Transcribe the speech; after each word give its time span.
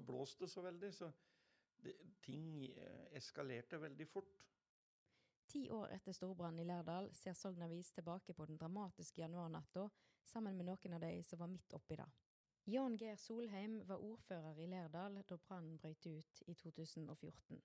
så 0.00 0.06
blåste 0.06 0.44
det 0.44 0.48
så 0.48 0.62
veldig, 0.62 0.94
så 0.94 1.12
det, 1.76 1.92
ting 2.20 2.66
eh, 2.66 3.16
eskalerte 3.16 3.78
veldig 3.78 4.06
fort. 4.08 4.46
Ti 5.50 5.66
år 5.70 5.90
etter 5.92 6.14
storbrannen 6.16 6.62
i 6.62 6.64
Lærdal 6.64 7.10
ser 7.12 7.34
Sogn 7.36 7.62
Avis 7.66 7.92
tilbake 7.92 8.32
på 8.34 8.46
den 8.46 8.56
dramatiske 8.56 9.20
januarnatta 9.20 9.88
sammen 10.24 10.56
med 10.56 10.70
noen 10.70 10.96
av 10.96 11.04
de 11.04 11.10
som 11.26 11.42
var 11.42 11.50
midt 11.52 11.74
oppi 11.76 11.98
det. 12.00 12.06
Jan 12.70 12.96
Geir 12.96 13.18
Solheim 13.18 13.80
var 13.88 14.00
ordfører 14.04 14.60
i 14.62 14.68
Lærdal 14.70 15.18
da 15.28 15.36
brannen 15.36 15.76
brøt 15.76 16.06
ut 16.06 16.42
i 16.46 16.54
2014. 16.54 17.60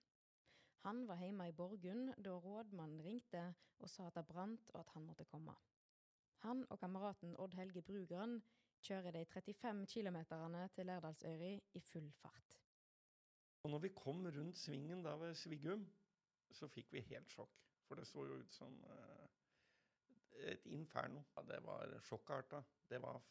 Han 0.83 1.05
var 1.07 1.21
hjemme 1.21 1.47
i 1.47 1.55
Borgund 1.55 2.17
da 2.17 2.35
rådmannen 2.35 3.05
ringte 3.05 3.45
og 3.79 3.89
sa 3.89 4.09
at 4.09 4.19
det 4.19 4.27
brant 4.27 4.73
og 4.73 4.81
at 4.81 4.91
han 4.97 5.07
måtte 5.07 5.29
komme. 5.29 5.55
Han 6.43 6.65
og 6.69 6.79
kameraten 6.79 7.37
Odd 7.39 7.55
Helge 7.55 7.81
Brugran 7.81 8.41
kjører 8.85 9.15
de 9.15 9.25
35 9.25 9.85
km 9.89 10.17
til 10.75 10.85
Lærdalsøyri 10.85 11.53
i 11.73 11.79
full 11.79 12.11
fart. 12.21 12.59
Og 13.63 13.71
når 13.73 13.79
vi 13.79 13.89
kom 13.97 14.25
rundt 14.25 14.57
svingen 14.57 15.03
der 15.03 15.15
ved 15.17 15.33
Sviggum, 15.35 15.87
så 16.51 16.67
fikk 16.67 16.93
vi 16.93 17.01
helt 17.09 17.31
sjokk. 17.33 17.63
For 17.87 17.97
det 17.97 18.07
så 18.07 18.25
jo 18.25 18.37
ut 18.41 18.53
som 18.53 18.75
eh, 18.89 20.51
et 20.51 20.65
inferno. 20.65 21.23
Det 21.47 21.57
var 21.65 21.95
sjokkarta. 22.05 22.61
Det 22.89 23.01
var, 23.01 23.21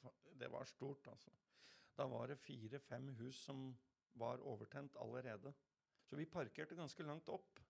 det 0.40 0.50
var 0.50 0.64
stort, 0.64 1.06
altså. 1.06 1.30
Da 1.96 2.06
var 2.10 2.26
det 2.26 2.38
fire-fem 2.38 3.12
hus 3.20 3.44
som 3.44 3.68
var 4.14 4.42
overtent 4.42 4.96
allerede. 5.00 5.52
Så 6.04 6.16
vi 6.16 6.26
parkerte 6.26 6.74
ganske 6.74 7.02
langt 7.02 7.28
opp. 7.28 7.60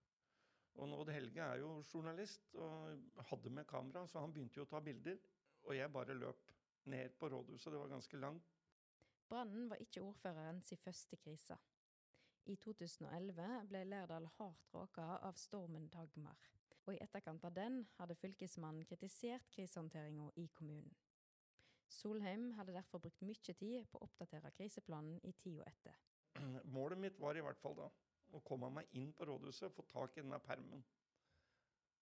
Og 0.74 1.00
Odd 1.00 1.12
Helge 1.12 1.40
er 1.40 1.60
jo 1.60 1.82
journalist 1.92 2.54
og 2.54 2.98
hadde 3.30 3.50
med 3.50 3.64
kamera, 3.64 4.06
så 4.06 4.24
han 4.24 4.32
begynte 4.32 4.58
jo 4.58 4.64
å 4.66 4.72
ta 4.72 4.80
bilder. 4.80 5.20
Og 5.64 5.76
jeg 5.76 5.92
bare 5.92 6.16
løp 6.18 6.50
ned 6.90 7.16
på 7.18 7.28
rådhuset. 7.28 7.72
Det 7.72 7.80
var 7.80 7.88
ganske 7.88 8.16
langt. 8.16 8.50
Brannen 9.28 9.70
var 9.70 9.80
ikke 9.80 10.02
ordføreren 10.02 10.62
sin 10.62 10.78
første 10.78 11.16
krise. 11.16 11.56
I 12.46 12.56
2011 12.60 13.46
ble 13.68 13.84
Lærdal 13.88 14.26
hardt 14.36 14.74
råka 14.74 15.06
av 15.24 15.38
stormen 15.40 15.88
Dagmar, 15.88 16.36
og 16.84 16.92
i 16.92 17.00
etterkant 17.00 17.44
av 17.48 17.54
den 17.56 17.80
hadde 17.96 18.16
fylkesmannen 18.20 18.84
kritisert 18.84 19.48
krisehåndteringa 19.54 20.28
i 20.36 20.46
kommunen. 20.52 20.92
Solheim 21.88 22.50
hadde 22.58 22.74
derfor 22.76 22.98
brukt 22.98 23.22
mye 23.24 23.54
tid 23.56 23.86
på 23.88 23.98
å 23.98 24.04
oppdatere 24.08 24.52
kriseplanen 24.58 25.20
i 25.24 25.32
tida 25.40 25.64
etter. 25.70 25.96
Målet 26.76 27.00
mitt 27.00 27.20
var 27.20 27.38
i 27.38 27.44
hvert 27.44 27.60
fall 27.62 27.78
da 27.78 27.88
å 28.34 28.42
komme 28.44 28.70
meg 28.76 28.92
inn 28.98 29.12
på 29.16 29.24
rådhuset 29.28 29.70
og 29.70 29.76
få 29.78 29.86
tak 29.92 30.18
i 30.18 30.24
denne 30.24 30.40
permen. 30.42 30.84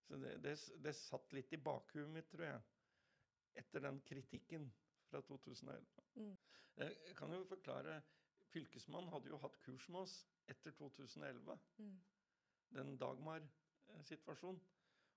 Så 0.09 0.19
det, 0.19 0.37
det, 0.43 0.57
det 0.83 0.95
satt 0.97 1.33
litt 1.37 1.53
i 1.53 1.61
bakhuet 1.61 2.11
mitt, 2.11 2.31
tror 2.33 2.49
jeg, 2.49 2.63
etter 3.57 3.81
den 3.81 4.01
kritikken 4.07 4.73
fra 5.11 5.21
2011. 5.21 5.85
Mm. 6.15 6.37
Eh, 6.77 6.91
Jeg 7.09 7.17
kan 7.17 7.33
jo 7.33 7.45
forklare 7.45 8.03
Fylkesmannen 8.53 9.09
hadde 9.13 9.29
jo 9.33 9.39
hatt 9.41 9.59
kurs 9.65 9.89
med 9.89 10.01
oss 10.01 10.27
etter 10.49 10.71
2011, 10.77 11.59
Mm. 11.79 12.01
den 12.75 12.97
Dagmar-situasjonen. 12.99 14.61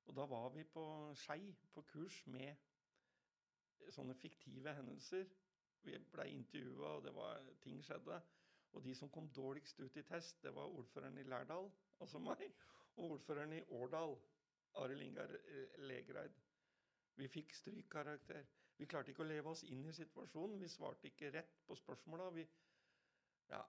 Og 0.05 0.15
da 0.15 0.25
var 0.25 0.49
vi 0.49 0.63
på 0.63 1.13
Skei 1.15 1.55
på 1.73 1.81
kurs 1.81 2.27
med 2.27 2.55
sånne 3.91 4.15
fiktive 4.15 4.73
hendelser. 4.77 5.25
Vi 5.83 5.97
ble 6.11 6.27
intervjua, 6.31 6.95
og 6.97 7.03
det 7.03 7.13
var, 7.15 7.41
ting 7.61 7.81
skjedde. 7.83 8.21
Og 8.73 8.83
de 8.83 8.95
som 8.95 9.09
kom 9.09 9.29
dårligst 9.29 9.79
ut 9.79 9.97
i 9.97 10.03
test, 10.03 10.41
det 10.43 10.53
var 10.55 10.63
ordføreren 10.69 11.17
i 11.17 11.23
Lærdal, 11.23 11.71
altså 11.99 12.19
meg, 12.19 12.51
og 12.97 13.11
ordføreren 13.17 13.53
i 13.53 13.61
Årdal, 13.69 14.17
Arild 14.75 15.01
Ingar 15.01 15.31
eh, 15.35 15.77
Legreid. 15.77 16.31
Vi 17.15 17.27
fikk 17.31 17.53
strykkarakter. 17.55 18.45
Vi 18.77 18.85
klarte 18.85 19.11
ikke 19.11 19.23
å 19.23 19.27
leve 19.29 19.51
oss 19.51 19.63
inn 19.63 19.85
i 19.87 19.93
situasjonen. 19.95 20.59
Vi 20.59 20.67
svarte 20.71 21.07
ikke 21.07 21.31
rett 21.31 21.61
på 21.67 21.77
spørsmåla. 21.79 22.29
Vi 22.35 22.47
Ja, 23.49 23.61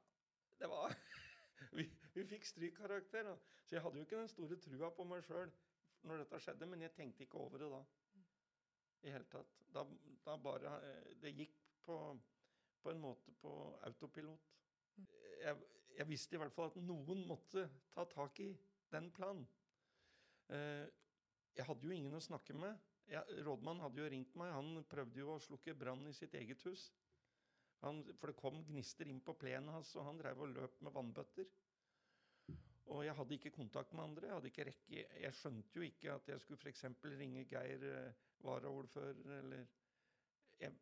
det 0.58 0.68
var 0.72 0.94
vi, 1.76 1.86
vi 2.14 2.24
fikk 2.24 2.44
strykkarakter. 2.44 3.22
da. 3.22 3.36
Så 3.64 3.76
jeg 3.76 3.82
hadde 3.82 3.98
jo 3.98 4.06
ikke 4.06 4.18
den 4.18 4.28
store 4.28 4.56
trua 4.56 4.90
på 4.90 5.04
meg 5.04 5.22
sjøl 5.24 5.52
når 6.06 6.22
dette 6.22 6.40
skjedde, 6.40 6.66
men 6.66 6.82
jeg 6.82 6.94
tenkte 6.94 7.24
ikke 7.24 7.38
over 7.38 7.58
det 7.62 7.70
da. 7.70 7.82
I 9.02 9.14
hele 9.14 9.28
tatt. 9.30 9.54
Da, 9.74 9.84
da 10.24 10.36
bare 10.36 10.74
eh, 10.82 11.14
Det 11.22 11.34
gikk 11.36 11.56
på, 11.82 11.96
på 12.82 12.90
en 12.90 13.00
måte 13.00 13.32
på 13.40 13.52
autopilot. 13.86 14.52
Jeg, 15.42 15.56
jeg 15.98 16.08
visste 16.08 16.36
i 16.36 16.40
hvert 16.40 16.54
fall 16.54 16.70
at 16.72 16.80
noen 16.82 17.26
måtte 17.28 17.68
ta 17.94 18.04
tak 18.10 18.40
i 18.40 18.50
den 18.90 19.10
planen. 19.12 19.46
Eh, 20.48 20.86
jeg 21.56 21.66
hadde 21.66 21.86
jo 21.86 21.94
ingen 21.94 22.16
å 22.16 22.22
snakke 22.22 22.56
med. 22.58 22.74
Jeg, 23.06 23.42
rådmannen 23.46 23.84
hadde 23.84 24.02
jo 24.02 24.08
ringt 24.10 24.34
meg. 24.38 24.52
Han 24.54 24.82
prøvde 24.90 25.20
jo 25.20 25.34
å 25.34 25.42
slukke 25.42 25.76
brann 25.78 26.06
i 26.10 26.14
sitt 26.16 26.34
eget 26.38 26.62
hus. 26.66 26.88
Han, 27.84 28.02
for 28.18 28.32
det 28.32 28.40
kom 28.40 28.62
gnister 28.66 29.08
inn 29.10 29.20
på 29.22 29.36
plenen 29.38 29.74
hans, 29.74 29.92
og 29.96 30.08
han 30.08 30.18
drev 30.18 30.42
og 30.42 30.54
løp 30.54 30.80
med 30.82 30.94
vannbøtter. 30.96 31.50
Og 32.86 33.02
jeg 33.02 33.16
hadde 33.18 33.34
ikke 33.36 33.54
kontakt 33.54 33.92
med 33.94 34.04
andre. 34.04 34.28
Jeg, 34.28 34.36
hadde 34.38 34.50
ikke 34.52 34.66
rekke, 34.68 35.04
jeg 35.22 35.34
skjønte 35.34 35.78
jo 35.78 35.86
ikke 35.86 36.14
at 36.14 36.28
jeg 36.30 36.42
skulle 36.42 36.62
f.eks. 36.62 36.84
ringe 37.18 37.44
Geir, 37.50 37.86
eh, 37.90 38.24
varaordfører, 38.46 39.38
eller 39.40 39.64
jeg, 40.60 40.72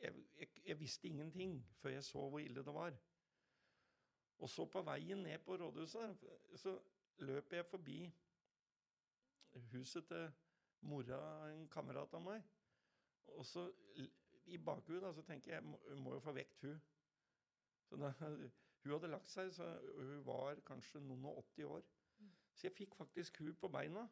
jeg, 0.00 0.48
jeg 0.66 0.78
visste 0.80 1.08
ingenting 1.08 1.58
før 1.80 1.96
jeg 1.96 2.04
så 2.08 2.24
hvor 2.24 2.40
ille 2.40 2.64
det 2.64 2.74
var. 2.74 2.96
Og 4.42 4.50
så 4.50 4.66
på 4.66 4.82
veien 4.82 5.22
ned 5.22 5.44
på 5.44 5.56
rådhuset, 5.60 6.24
så 6.58 6.74
løp 7.22 7.52
jeg 7.52 7.66
forbi 7.68 7.98
huset 9.72 10.08
til 10.08 10.30
mora 10.88 11.20
en 11.50 11.68
kamerat 11.72 12.14
av 12.18 12.24
meg. 12.24 12.44
Og 13.36 13.46
så 13.46 13.68
i 14.50 14.58
bakhuet 14.58 15.02
da, 15.02 15.12
så 15.14 15.22
tenker 15.26 15.54
jeg, 15.54 15.64
må, 15.64 15.78
må 16.02 16.16
jo 16.16 16.24
få 16.24 16.34
vekt 16.36 16.64
hun. 16.66 16.80
Så 17.88 17.98
da, 18.00 18.12
hun 18.82 18.94
hadde 18.96 19.12
lagt 19.12 19.30
seg, 19.30 19.52
så 19.54 19.68
hun 19.98 20.24
var 20.26 20.60
kanskje 20.66 21.02
noen 21.04 21.28
og 21.30 21.44
80 21.44 21.70
år. 21.76 21.86
Så 22.52 22.66
jeg 22.68 22.76
fikk 22.76 22.96
faktisk 22.98 23.40
hun 23.42 23.54
på 23.58 23.70
beina. 23.72 24.04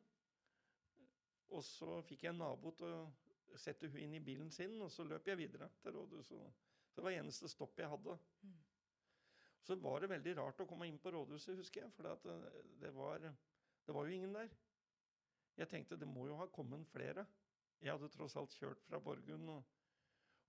Og 1.51 1.65
så 1.67 1.99
fikk 2.07 2.25
jeg 2.25 2.35
en 2.35 2.43
nabo 2.45 2.73
til 2.79 2.95
å 2.95 3.59
sette 3.59 3.91
hun 3.91 3.99
inn 4.05 4.15
i 4.15 4.23
bilen 4.23 4.51
sin, 4.55 4.77
og 4.83 4.93
så 4.95 5.05
løp 5.05 5.27
jeg 5.27 5.41
videre 5.41 5.67
til 5.83 5.97
rådhuset. 5.97 6.67
Så 6.91 6.99
det 6.99 7.07
var 7.07 7.17
eneste 7.19 7.51
stopp 7.51 7.79
jeg 7.79 7.91
hadde. 7.91 8.17
Så 9.67 9.77
var 9.83 10.01
det 10.01 10.13
veldig 10.13 10.37
rart 10.39 10.63
å 10.63 10.67
komme 10.67 10.87
inn 10.89 10.99
på 11.03 11.11
rådhuset, 11.13 11.59
husker 11.59 11.85
jeg, 11.85 11.93
for 11.95 12.09
at 12.11 12.25
eh, 12.31 12.61
det, 12.81 12.93
var, 12.97 13.27
det 13.87 13.95
var 13.95 14.07
jo 14.07 14.15
ingen 14.15 14.33
der. 14.35 14.49
Jeg 15.57 15.69
tenkte 15.69 15.99
det 15.99 16.09
må 16.09 16.27
jo 16.29 16.37
ha 16.39 16.47
kommet 16.53 16.87
flere. 16.89 17.27
Jeg 17.81 17.95
hadde 17.95 18.11
tross 18.13 18.37
alt 18.37 18.55
kjørt 18.57 18.83
fra 18.85 19.01
Borgund 19.01 19.49
og, 19.51 19.65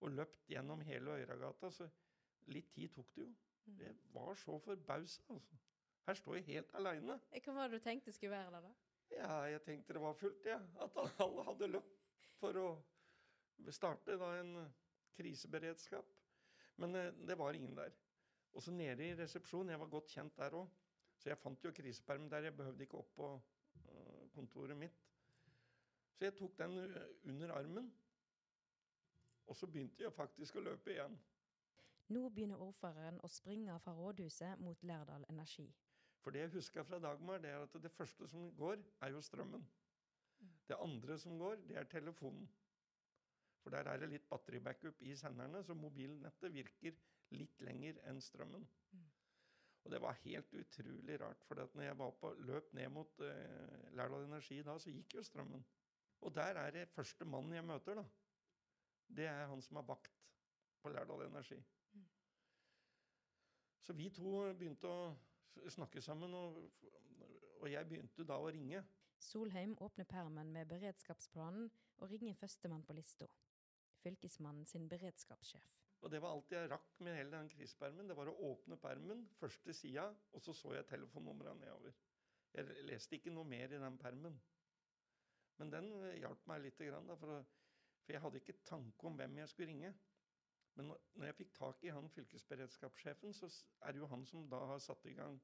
og 0.01 0.13
løpt 0.17 0.50
gjennom 0.51 0.81
hele 0.84 1.17
Øyragata, 1.22 1.72
så 1.72 1.88
litt 2.51 2.72
tid 2.75 2.91
tok 2.95 3.11
det 3.16 3.25
jo. 3.25 3.34
Jeg 3.78 3.95
var 4.13 4.35
så 4.35 4.57
forbausa, 4.59 5.23
altså. 5.29 5.59
Her 6.07 6.17
står 6.17 6.40
jeg 6.40 6.47
helt 6.47 6.72
aleine. 6.75 7.19
Hva 7.45 7.53
var 7.53 7.69
det 7.69 7.78
du 7.79 7.84
tenkte 7.84 8.11
skulle 8.11 8.34
være 8.34 8.51
der, 8.56 8.66
da? 8.66 8.72
Ja, 9.11 9.35
jeg 9.51 9.61
tenkte 9.63 9.94
det 9.94 10.01
var 10.01 10.17
fullt, 10.17 10.45
ja. 10.50 10.57
At 10.81 10.97
alle 11.22 11.45
hadde 11.45 11.69
løpt 11.69 12.25
for 12.40 12.57
å 12.57 12.67
starte 13.69 14.17
da 14.19 14.31
en 14.40 14.56
kriseberedskap. 15.17 16.08
Men 16.81 16.96
eh, 16.97 17.14
det 17.28 17.37
var 17.37 17.53
ingen 17.53 17.76
der. 17.78 17.93
Og 18.52 18.64
så 18.66 18.73
nede 18.73 19.05
i 19.05 19.16
resepsjonen, 19.16 19.72
jeg 19.72 19.79
var 19.84 19.91
godt 19.91 20.11
kjent 20.11 20.37
der 20.40 20.58
òg, 20.58 20.72
så 21.22 21.29
jeg 21.29 21.40
fant 21.40 21.64
jo 21.64 21.72
kriseperm 21.76 22.28
der. 22.31 22.49
Jeg 22.49 22.58
behøvde 22.58 22.87
ikke 22.87 22.99
opp 22.99 23.22
eh, 23.28 23.51
kontoret 24.35 24.78
mitt. 24.78 25.01
Så 26.16 26.28
jeg 26.28 26.35
tok 26.37 26.57
den 26.59 26.78
eh, 26.85 27.11
under 27.29 27.53
armen, 27.57 27.91
og 29.47 29.55
så 29.55 29.67
begynte 29.67 30.03
jeg 30.03 30.13
faktisk 30.13 30.59
å 30.59 30.66
løpe 30.66 30.93
igjen. 30.93 31.17
Nå 32.11 32.28
begynner 32.29 32.61
ordføreren 32.61 33.19
å 33.23 33.29
springe 33.31 33.78
fra 33.79 33.93
rådhuset 33.95 34.59
mot 34.59 34.83
Lærdal 34.83 35.25
Energi. 35.31 35.67
For 36.22 36.35
det 36.35 36.43
jeg 36.43 36.53
husker 36.57 36.85
fra 36.85 36.99
Dagmar, 37.01 37.39
det 37.41 37.49
er 37.49 37.63
at 37.63 37.78
det 37.83 37.91
første 37.91 38.28
som 38.29 38.51
går, 38.57 38.81
er 39.01 39.13
jo 39.16 39.22
strømmen. 39.25 39.63
Det 40.67 40.78
andre 40.79 41.17
som 41.19 41.37
går, 41.39 41.63
det 41.69 41.78
er 41.79 41.87
telefonen. 41.89 42.49
For 43.61 43.73
der 43.73 43.89
er 43.89 44.01
det 44.01 44.09
litt 44.11 44.28
batteribackup 44.29 45.01
i 45.05 45.16
senderne, 45.17 45.63
så 45.63 45.73
mobilnettet 45.78 46.53
virker 46.53 46.97
litt 47.35 47.61
lenger 47.66 47.99
enn 48.09 48.22
strømmen. 48.22 48.67
Og 49.83 49.91
det 49.91 50.01
var 50.01 50.19
helt 50.23 50.53
utrolig 50.53 51.17
rart, 51.22 51.43
for 51.47 51.57
når 51.73 51.83
jeg 51.83 51.97
var 51.97 52.11
på 52.22 52.33
løp 52.45 52.73
ned 52.78 52.89
mot 52.93 53.19
uh, 53.19 53.95
Lærdal 53.97 54.28
Energi 54.28 54.61
da, 54.61 54.78
så 54.79 54.93
gikk 54.93 55.16
jo 55.17 55.23
strømmen. 55.25 55.63
Og 56.22 56.35
der 56.35 56.59
er 56.61 56.72
det 56.72 56.89
første 56.89 57.25
mannen 57.25 57.55
jeg 57.57 57.66
møter, 57.66 57.97
da. 57.97 58.03
Det 59.09 59.25
er 59.25 59.47
han 59.49 59.61
som 59.61 59.81
har 59.81 59.87
vakt. 59.89 60.17
på 60.81 60.89
Lærdal 60.89 61.28
Energi. 61.28 61.59
Så 63.81 63.93
vi 63.93 64.09
to 64.09 64.31
begynte 64.57 64.89
å 64.89 65.11
snakke 65.69 66.01
sammen, 66.01 66.33
og, 66.33 66.57
og 67.59 67.67
jeg 67.69 67.85
begynte 67.89 68.25
da 68.25 68.39
å 68.41 68.49
ringe. 68.49 68.81
Solheim 69.22 69.75
åpner 69.78 70.09
permen 70.09 70.49
med 70.53 70.69
beredskapsplanen 70.72 71.69
og 71.97 72.09
ringer 72.09 72.33
førstemann 72.33 72.85
på 72.87 72.97
lista. 72.97 73.28
Fylkesmannen 74.01 74.66
sin 74.66 74.89
beredskapssjef. 74.89 75.80
Og 76.02 76.09
det 76.09 76.22
var 76.22 76.34
alt 76.34 76.53
jeg 76.53 76.70
rakk 76.72 76.96
med 77.06 77.16
hele 77.16 77.34
den 77.36 77.50
krisepermen. 77.50 78.08
Det 78.09 78.18
var 78.18 78.32
å 78.32 78.38
åpne 78.52 78.78
permen, 78.82 79.28
første 79.38 79.74
sida, 79.78 80.08
og 80.34 80.42
så 80.42 80.53
så 80.58 80.74
jeg 80.74 80.88
telefonnumra 80.90 81.53
nedover. 81.59 81.94
Jeg 82.56 82.86
leste 82.90 83.16
ikke 83.16 83.34
noe 83.34 83.48
mer 83.48 83.72
i 83.72 83.82
den 83.82 83.98
permen. 84.02 84.40
Men 85.62 85.72
den 85.72 85.92
eh, 86.02 86.18
hjalp 86.24 86.48
meg 86.50 86.64
litt, 86.66 86.82
grann, 86.82 87.08
da, 87.08 87.18
for, 87.22 87.38
å, 87.38 88.00
for 88.02 88.16
jeg 88.16 88.24
hadde 88.24 88.42
ikke 88.42 88.58
tanke 88.66 89.08
om 89.08 89.20
hvem 89.20 89.38
jeg 89.44 89.52
skulle 89.52 89.70
ringe. 89.70 89.92
Men 90.76 90.90
når, 90.90 91.02
når 91.20 91.30
jeg 91.30 91.38
fikk 91.42 91.52
tak 91.58 91.84
i 91.86 91.94
han 91.94 92.09
fylkesberedskapssjefen, 92.16 93.36
så 93.38 93.50
er 93.86 93.94
det 93.94 94.02
jo 94.02 94.09
han 94.09 94.26
som 94.26 94.48
da 94.50 94.62
har 94.72 94.82
satt 94.82 95.06
i 95.06 95.14
gang 95.20 95.38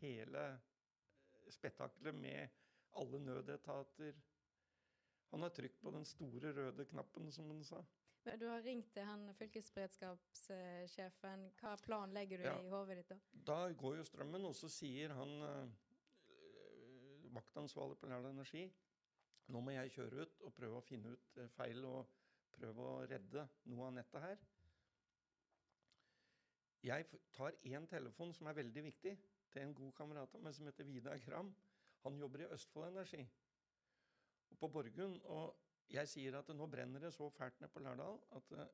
hele 0.00 0.46
eh, 0.54 1.50
spetakkelet 1.52 2.16
med 2.16 2.56
alle 2.96 3.20
nødetater. 3.20 4.16
Han 5.34 5.44
har 5.44 5.52
trykt 5.52 5.80
på 5.82 5.92
den 5.92 6.08
store 6.08 6.54
røde 6.56 6.88
knappen, 6.88 7.30
som 7.34 7.50
han 7.50 7.62
sa. 7.66 7.82
Du 8.24 8.46
har 8.48 8.62
ringt 8.64 8.88
til 8.92 9.04
han 9.04 9.34
fylkesberedskapssjefen. 9.36 11.50
Hva 11.60 11.74
plan 11.84 12.12
legger 12.16 12.38
du 12.38 12.44
Ja. 12.44 12.56
i 12.60 12.68
hodet 12.72 12.96
ditt 12.96 13.08
da? 13.08 13.18
Da 13.32 13.72
går 13.72 13.96
jo 13.96 14.04
strømmen, 14.04 14.44
og 14.44 14.54
så 14.54 14.68
sier 14.68 15.12
han 15.12 15.42
eh, 15.42 15.68
vaktansvarlig 17.34 17.98
på 18.00 18.06
Lærdal 18.06 18.30
Energi 18.32 18.72
nå 19.52 19.60
må 19.60 19.74
jeg 19.74 19.92
kjøre 19.92 20.24
ut 20.24 20.42
og 20.46 20.54
prøve 20.56 20.80
å 20.80 20.84
finne 20.84 21.12
ut 21.12 21.38
eh, 21.40 21.50
feil 21.52 21.84
og 21.84 22.08
prøve 22.54 22.88
å 22.88 23.04
redde 23.10 23.44
noe 23.70 23.88
av 23.88 23.96
nettet 23.98 24.24
her. 24.24 24.42
Jeg 26.84 27.06
tar 27.32 27.56
én 27.64 27.86
telefon 27.88 28.32
som 28.36 28.48
er 28.48 28.58
veldig 28.60 28.84
viktig, 28.88 29.14
til 29.52 29.62
en 29.62 29.74
god 29.76 29.92
kamerat 29.96 30.34
av 30.36 30.42
meg 30.44 30.56
som 30.56 30.68
heter 30.68 30.88
Vidar 30.88 31.20
Kram. 31.22 31.52
Han 32.04 32.18
jobber 32.20 32.44
i 32.44 32.50
Østfold 32.56 32.90
Energi 32.90 33.22
og 34.50 34.58
på 34.60 34.68
Borgund. 34.68 35.20
Og 35.24 35.54
jeg 35.92 36.08
sier 36.10 36.38
at 36.38 36.50
nå 36.56 36.66
brenner 36.70 37.02
det 37.04 37.12
så 37.14 37.28
fælt 37.30 37.60
ned 37.60 37.72
på 37.72 37.82
Lærdal 37.84 38.18
at 38.38 38.52
eh, 38.58 38.72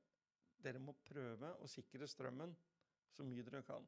dere 0.63 0.83
må 0.83 0.95
prøve 1.07 1.55
å 1.61 1.69
sikre 1.71 2.09
strømmen 2.09 2.53
så 3.11 3.25
mye 3.27 3.45
dere 3.47 3.63
kan. 3.67 3.87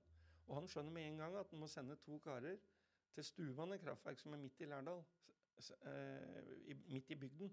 Og 0.49 0.57
han 0.59 0.69
skjønner 0.69 0.95
med 0.95 1.09
en 1.09 1.21
gang 1.23 1.37
at 1.39 1.51
han 1.53 1.61
må 1.63 1.69
sende 1.71 1.97
to 2.03 2.19
karer 2.25 2.59
til 3.13 3.25
Stuvane 3.25 3.79
kraftverk, 3.79 4.19
som 4.19 4.35
er 4.35 4.41
midt 4.41 4.61
i 4.65 4.69
Lærdal, 4.71 5.03
eh, 5.87 6.55
i, 6.73 6.77
midt 6.89 7.13
i 7.13 7.19
bygden. 7.21 7.53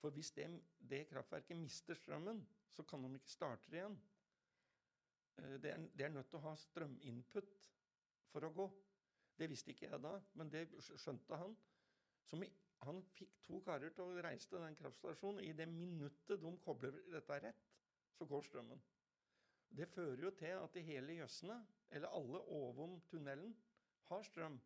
For 0.00 0.10
hvis 0.16 0.32
det, 0.32 0.48
det 0.90 1.06
kraftverket 1.10 1.58
mister 1.60 1.94
strømmen, 1.94 2.40
så 2.72 2.82
kan 2.88 3.04
de 3.04 3.12
ikke 3.18 3.30
starte 3.34 3.76
igjen. 3.76 3.98
Eh, 5.38 5.56
det, 5.62 5.74
er, 5.74 5.88
det 5.96 6.06
er 6.06 6.14
nødt 6.14 6.30
til 6.30 6.40
å 6.40 6.46
ha 6.48 6.54
strøminput 6.56 7.68
for 8.32 8.46
å 8.46 8.52
gå. 8.56 8.68
Det 9.40 9.48
visste 9.50 9.72
ikke 9.72 9.88
jeg 9.88 10.02
da, 10.04 10.16
men 10.36 10.50
det 10.52 10.66
skjønte 10.80 11.38
han. 11.40 11.54
Så 12.28 12.36
mi- 12.40 12.52
han 12.86 13.02
fikk 13.16 13.34
to 13.44 13.60
karer 13.64 13.92
til 13.94 14.06
å 14.06 14.22
reise 14.24 14.48
til 14.48 14.62
den 14.62 14.76
kraftstasjonen. 14.78 15.44
I 15.44 15.52
det 15.56 15.68
minuttet 15.68 16.40
de 16.40 16.52
kobler 16.64 16.96
dette 17.12 17.40
rett, 17.44 17.66
så 18.16 18.26
går 18.28 18.46
strømmen. 18.46 18.80
Det 19.76 19.86
fører 19.88 20.24
jo 20.24 20.30
til 20.34 20.56
at 20.58 20.74
de 20.74 20.82
hele 20.82 21.20
Jøssene, 21.20 21.60
eller 21.90 22.16
alle 22.16 22.40
ovom 22.56 22.98
tunnelen, 23.10 23.52
har 24.10 24.24
strøm 24.26 24.58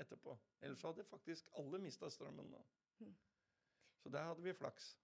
etterpå. 0.00 0.34
Ellers 0.62 0.82
hadde 0.82 1.04
faktisk 1.06 1.52
alle 1.60 1.78
mista 1.78 2.10
strømmen 2.10 2.50
nå. 2.50 2.64
Mhm. 2.98 3.14
Så 4.02 4.10
der 4.10 4.24
hadde 4.26 4.42
vi 4.42 4.52
flaks. 4.52 4.96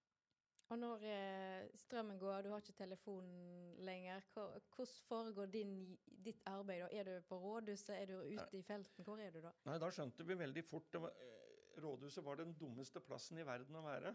Og 0.68 0.78
når 0.78 1.04
eh, 1.08 1.68
strømmen 1.80 2.18
går, 2.18 2.42
du 2.42 2.48
har 2.50 2.60
ikke 2.60 2.72
telefonen 2.76 3.76
lenger, 3.86 4.20
hvordan 4.34 4.86
foregår 5.08 5.46
din, 5.46 5.98
ditt 6.24 6.42
arbeid 6.46 6.82
da? 6.82 6.88
Er 6.92 7.04
du 7.04 7.22
på 7.28 7.38
rådhuset, 7.40 7.94
er 7.96 8.06
du 8.06 8.18
ute 8.20 8.58
i 8.58 8.62
felten, 8.62 9.04
hvor 9.04 9.16
er 9.16 9.30
du 9.30 9.40
da? 9.40 9.52
Nei, 9.64 9.78
da 9.80 9.88
skjønte 9.94 10.26
vi 10.28 10.36
veldig 10.38 10.64
fort 10.68 10.90
det 10.92 11.00
var, 11.00 11.14
eh, 11.24 11.47
Rådhuset 11.82 12.24
var 12.24 12.34
den 12.40 12.54
dummeste 12.58 13.00
plassen 13.00 13.38
i 13.38 13.46
verden 13.46 13.76
å 13.78 13.84
være. 13.84 14.14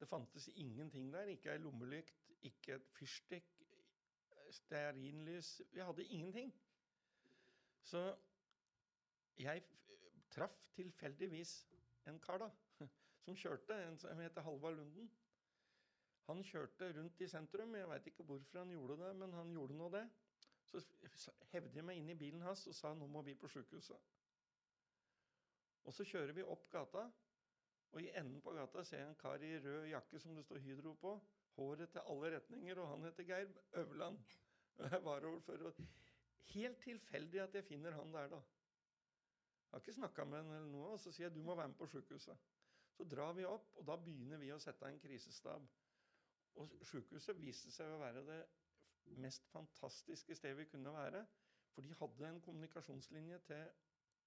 Det 0.00 0.08
fantes 0.08 0.48
ingenting 0.54 1.12
der. 1.12 1.30
Ikke 1.32 1.52
ei 1.54 1.62
lommelykt, 1.62 2.32
ikke 2.42 2.76
et 2.76 2.88
fyrstikk, 2.96 3.52
stearinlys 4.50 5.62
Vi 5.72 5.80
hadde 5.80 6.04
ingenting. 6.04 6.52
Så 7.82 8.16
jeg 9.38 9.62
traff 10.30 10.56
tilfeldigvis 10.74 11.66
en 12.06 12.20
kar, 12.20 12.38
da, 12.38 12.50
som 13.24 13.36
kjørte, 13.36 13.74
en 13.86 13.98
som 13.98 14.20
heter 14.20 14.42
Halvard 14.46 14.76
Lunden. 14.78 15.10
Han 16.26 16.42
kjørte 16.42 16.90
rundt 16.96 17.20
i 17.20 17.28
sentrum. 17.30 17.74
Jeg 17.74 17.88
veit 17.88 18.06
ikke 18.10 18.26
hvorfor 18.26 18.58
han 18.58 18.70
gjorde 18.70 18.98
det, 19.04 19.16
men 19.16 19.32
han 19.32 19.52
gjorde 19.54 19.78
nå 19.78 19.90
det. 19.94 20.06
Så 20.66 20.82
hevde 21.52 21.78
jeg 21.78 21.86
meg 21.86 22.00
inn 22.00 22.10
i 22.10 22.18
bilen 22.18 22.42
hans 22.42 22.66
og 22.66 22.74
sa 22.74 22.90
nå 22.94 23.06
må 23.06 23.22
vi 23.22 23.36
på 23.38 23.48
sjukehuset. 23.50 24.00
Og 25.86 25.94
så 25.94 26.04
kjører 26.06 26.34
vi 26.34 26.44
opp 26.44 26.66
gata, 26.72 27.06
og 27.94 28.02
i 28.02 28.10
enden 28.18 28.42
på 28.42 28.52
gata 28.56 28.82
ser 28.84 29.04
jeg 29.04 29.12
en 29.12 29.20
kar 29.20 29.42
i 29.42 29.54
rød 29.62 29.86
jakke 29.92 30.20
som 30.20 30.34
det 30.36 30.44
står 30.44 30.64
Hydro 30.64 30.96
på. 31.00 31.14
Håret 31.56 31.94
til 31.94 32.02
alle 32.12 32.32
retninger, 32.34 32.80
og 32.82 32.90
han 32.90 33.06
heter 33.06 33.24
Geir 33.24 33.54
Øverland. 33.80 34.18
Og 34.76 34.90
jeg 34.90 35.04
var 35.04 35.24
overfor, 35.24 35.62
og 35.70 35.78
Helt 36.46 36.78
tilfeldig 36.78 37.40
at 37.42 37.54
jeg 37.54 37.64
finner 37.64 37.90
han 37.90 38.12
der, 38.14 38.28
da. 38.28 38.36
Jeg 38.36 39.70
har 39.70 39.78
ikke 39.78 39.92
snakka 39.92 40.24
med 40.24 40.38
han 40.38 40.52
eller 40.52 40.68
noe, 40.70 40.92
og 40.94 41.00
så 41.00 41.10
sier 41.12 41.26
jeg 41.26 41.34
du 41.34 41.42
må 41.42 41.56
være 41.58 41.72
med 41.72 41.78
på 41.80 41.88
sjukehuset. 41.90 42.44
Så 42.96 43.04
drar 43.10 43.32
vi 43.36 43.44
opp, 43.44 43.72
og 43.76 43.86
da 43.88 43.96
begynner 44.00 44.38
vi 44.40 44.52
å 44.54 44.60
sette 44.62 44.88
en 44.88 45.00
krisestab. 45.02 45.66
Og 46.56 46.76
sjukehuset 46.86 47.40
viste 47.42 47.72
seg 47.74 47.90
å 47.92 47.98
være 48.00 48.22
det 48.28 48.38
mest 49.20 49.48
fantastiske 49.50 50.38
stedet 50.38 50.60
vi 50.62 50.68
kunne 50.70 50.94
være. 50.94 51.24
For 51.74 51.84
de 51.84 51.98
hadde 51.98 52.28
en 52.30 52.40
kommunikasjonslinje 52.40 53.42
til 53.50 53.66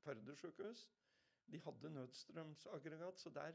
Førde 0.03 0.35
sjukehus. 0.37 0.85
De 1.51 1.59
hadde 1.65 1.93
nødstrømsaggregat, 1.95 3.19
så 3.19 3.29
der 3.33 3.53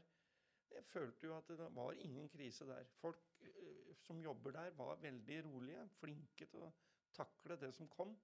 jeg 0.75 0.83
følte 0.85 1.27
jo 1.27 1.37
at 1.37 1.47
det 1.47 1.75
var 1.75 1.91
ingen 1.91 2.29
krise 2.29 2.65
der. 2.67 2.83
Folk 2.99 3.21
eh, 3.41 3.95
som 3.95 4.21
jobber 4.21 4.51
der, 4.51 4.69
var 4.69 4.95
veldig 4.95 5.45
rolige, 5.45 5.87
flinke 5.99 6.45
til 6.51 6.65
å 6.67 6.71
takle 7.15 7.57
det 7.61 7.71
som 7.75 7.87
kom. 7.89 8.15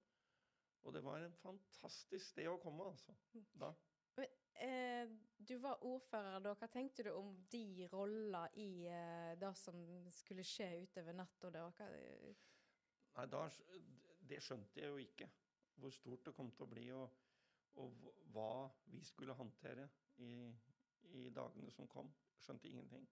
Og 0.82 0.94
det 0.94 1.04
var 1.04 1.22
en 1.22 1.34
fantastisk 1.40 2.32
sted 2.32 2.50
å 2.50 2.58
komme, 2.60 2.84
altså. 2.90 3.14
Da. 3.54 3.70
Men, 4.18 4.32
eh, 4.66 5.12
du 5.48 5.54
var 5.62 5.84
ordfører 5.86 6.42
da. 6.42 6.54
Hva 6.58 6.68
tenkte 6.68 7.06
du 7.06 7.12
om 7.14 7.32
de 7.52 7.88
roller 7.92 8.58
i 8.58 8.88
eh, 8.90 9.32
det 9.40 9.54
som 9.58 9.78
skulle 10.10 10.44
skje 10.46 10.68
utover 10.82 11.16
natta? 11.16 11.52
eh, 11.86 12.34
Nei, 13.16 13.26
da, 13.28 13.46
det 14.28 14.42
skjønte 14.42 14.80
jeg 14.80 14.90
jo 14.90 15.00
ikke. 15.06 15.30
Hvor 15.80 15.94
stort 15.94 16.26
det 16.26 16.34
kom 16.36 16.50
til 16.52 16.66
å 16.66 16.70
bli, 16.70 16.90
og, 16.92 17.21
og 17.80 17.92
hva 18.32 18.68
vi 18.92 19.02
skulle 19.04 19.36
håndtere 19.36 19.88
i, 20.16 20.32
i 21.18 21.28
dagene 21.30 21.70
som 21.70 21.88
kom. 21.88 22.10
Skjønte 22.42 22.68
ingenting. 22.68 23.06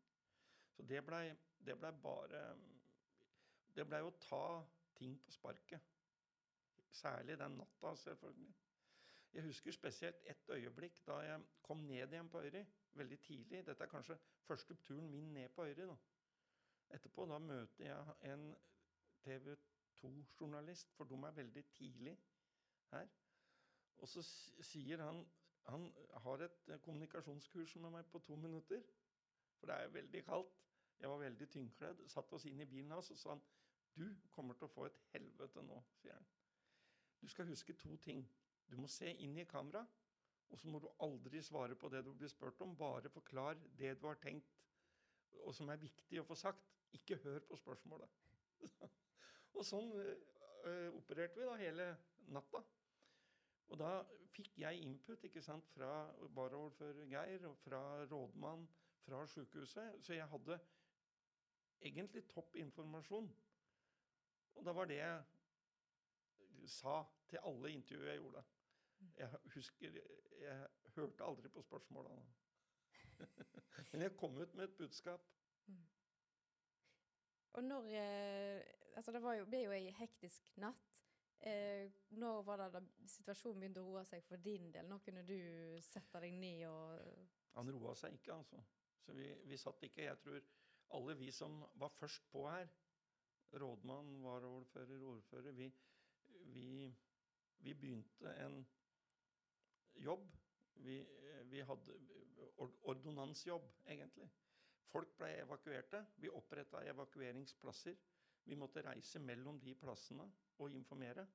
Så 0.74 0.82
det 0.82 1.04
blei 1.06 1.30
ble 1.60 1.92
bare 2.02 2.44
Det 3.74 3.84
blei 3.86 4.00
å 4.02 4.10
ta 4.18 4.44
ting 4.98 5.14
på 5.22 5.30
sparket. 5.30 5.80
Særlig 6.90 7.36
den 7.38 7.54
natta, 7.60 7.94
selvfølgelig. 7.96 8.54
Jeg 9.32 9.44
husker 9.46 9.72
spesielt 9.72 10.24
et 10.26 10.50
øyeblikk 10.50 10.98
da 11.06 11.20
jeg 11.22 11.44
kom 11.62 11.84
ned 11.86 12.12
igjen 12.12 12.28
på 12.28 12.40
Øyri. 12.42 12.64
Veldig 12.98 13.18
tidlig. 13.22 13.60
Dette 13.66 13.84
er 13.84 13.92
kanskje 13.92 14.18
første 14.42 14.74
turen 14.74 15.10
min 15.10 15.32
ned 15.34 15.48
på 15.54 15.64
Øyri. 15.64 15.86
da. 15.86 15.96
Etterpå 16.90 17.26
da 17.30 17.38
møter 17.38 17.86
jeg 17.86 18.32
en 18.32 18.56
TV 19.22 19.54
2-journalist, 20.00 20.90
for 20.96 21.04
de 21.04 21.14
er 21.14 21.30
veldig 21.30 21.64
tidlig 21.64 22.18
her. 22.90 23.06
Og 24.00 24.08
så 24.08 24.22
sier 24.64 25.02
han 25.04 25.24
Han 25.70 25.92
har 26.24 26.42
et 26.42 26.68
eh, 26.72 26.80
kommunikasjonskurs 26.82 27.76
med 27.76 27.92
meg 27.92 28.06
på 28.10 28.18
to 28.18 28.36
minutter. 28.36 28.80
For 29.58 29.68
det 29.68 29.76
er 29.76 29.92
veldig 29.92 30.22
kaldt. 30.24 30.56
Jeg 31.00 31.08
var 31.08 31.20
veldig 31.20 31.48
tynnkledd. 31.48 32.00
Satt 32.08 32.32
oss 32.32 32.46
inn 32.48 32.60
i 32.60 32.66
bilen 32.66 32.90
hans 32.90 33.10
og 33.12 33.18
sa 33.20 33.34
han, 33.34 33.42
du 33.94 34.06
kommer 34.32 34.56
til 34.56 34.66
å 34.66 34.72
få 34.72 34.86
et 34.88 34.98
helvete 35.12 35.62
nå, 35.66 35.76
sier 36.00 36.16
han. 36.16 36.26
Du 37.20 37.28
skal 37.28 37.48
huske 37.48 37.76
to 37.76 37.96
ting. 38.04 38.24
Du 38.70 38.76
må 38.80 38.88
se 38.88 39.12
inn 39.12 39.36
i 39.38 39.46
kamera, 39.48 39.84
og 40.48 40.58
så 40.58 40.70
må 40.70 40.80
du 40.80 40.88
aldri 41.04 41.42
svare 41.42 41.76
på 41.76 41.90
det 41.92 42.02
du 42.06 42.12
blir 42.14 42.30
spurt 42.32 42.60
om. 42.64 42.76
Bare 42.76 43.12
forklar 43.12 43.58
det 43.78 43.96
du 44.00 44.06
har 44.06 44.18
tenkt, 44.22 44.56
og 45.44 45.54
som 45.54 45.68
er 45.70 45.80
viktig 45.82 46.20
å 46.20 46.26
få 46.26 46.38
sagt. 46.38 46.66
Ikke 46.96 47.20
hør 47.22 47.44
på 47.46 47.58
spørsmålet. 47.58 48.10
og 49.56 49.62
sånn 49.66 49.92
øh, 49.94 50.88
opererte 50.98 51.38
vi 51.38 51.46
da 51.46 51.58
hele 51.60 51.90
natta. 52.34 52.64
Og 53.70 53.78
da 53.78 53.90
fikk 54.34 54.58
jeg 54.58 54.82
input 54.82 55.24
ikke 55.26 55.42
sant, 55.42 55.66
fra 55.74 55.90
varaordfører 56.36 57.06
Geir 57.10 57.46
og 57.48 57.58
fra 57.64 57.82
rådmann 58.10 58.66
fra 59.04 59.26
sykehuset. 59.26 59.98
Så 60.04 60.14
jeg 60.14 60.28
hadde 60.28 60.58
egentlig 61.80 62.24
topp 62.28 62.54
informasjon. 62.54 63.30
Og 64.54 64.64
da 64.66 64.74
var 64.76 64.90
det 64.90 64.98
jeg 65.00 65.22
sa 66.68 67.02
til 67.30 67.42
alle 67.46 67.72
intervjuer 67.72 68.10
jeg 68.10 68.22
gjorde. 68.22 68.44
Jeg 69.16 69.28
husker 69.54 70.00
Jeg 70.40 70.68
hørte 70.94 71.24
aldri 71.24 71.48
på 71.48 71.62
spørsmålene. 71.62 72.22
Men 73.92 74.02
jeg 74.02 74.16
kom 74.16 74.36
ut 74.36 74.54
med 74.54 74.64
et 74.64 74.76
budskap. 74.76 75.20
og 77.52 77.64
når 77.64 77.84
eh, 77.86 78.62
Altså, 78.96 79.12
det 79.12 79.20
jo, 79.38 79.44
ble 79.46 79.58
jo 79.62 79.70
ei 79.72 79.92
hektisk 79.96 80.48
natt. 80.60 80.89
Eh, 81.40 81.90
når 82.20 82.42
var 82.42 82.60
det 82.60 82.66
da 82.74 82.80
situasjonen 83.08 83.62
begynte 83.62 83.80
å 83.80 83.86
roe 83.88 84.02
seg 84.04 84.24
for 84.28 84.42
din 84.44 84.68
del? 84.74 84.88
Når 84.88 85.00
kunne 85.06 85.22
du 85.24 85.36
sette 85.84 86.20
deg 86.20 86.36
ned 86.36 86.66
og 86.68 87.00
Han 87.56 87.70
roa 87.74 87.94
seg 87.96 88.14
ikke, 88.14 88.34
altså. 88.34 88.60
Så 89.00 89.14
vi, 89.16 89.30
vi 89.48 89.56
satt 89.58 89.82
ikke. 89.82 90.04
Jeg 90.04 90.20
tror 90.20 90.42
alle 90.98 91.16
vi 91.18 91.30
som 91.32 91.56
var 91.80 91.90
først 91.94 92.28
på 92.30 92.44
her, 92.46 92.68
rådmann, 93.58 94.20
varaordfører, 94.22 95.02
ordfører, 95.02 95.56
vi, 95.56 95.70
vi, 96.52 96.68
vi 97.64 97.74
begynte 97.74 98.34
en 98.44 98.60
jobb. 100.04 100.28
Vi, 100.74 101.00
vi 101.50 101.64
hadde 101.66 101.96
ordonnansjobb, 102.60 103.66
egentlig. 103.86 104.28
Folk 104.90 105.16
ble 105.18 105.32
evakuerte. 105.42 106.04
Vi 106.22 106.30
oppretta 106.32 106.84
evakueringsplasser. 106.92 107.98
Vi 108.44 108.54
måtte 108.54 108.82
reise 108.82 109.18
mellom 109.18 109.60
de 109.60 109.74
plassene 109.74 110.26
og 110.58 110.72
informere. 110.72 111.26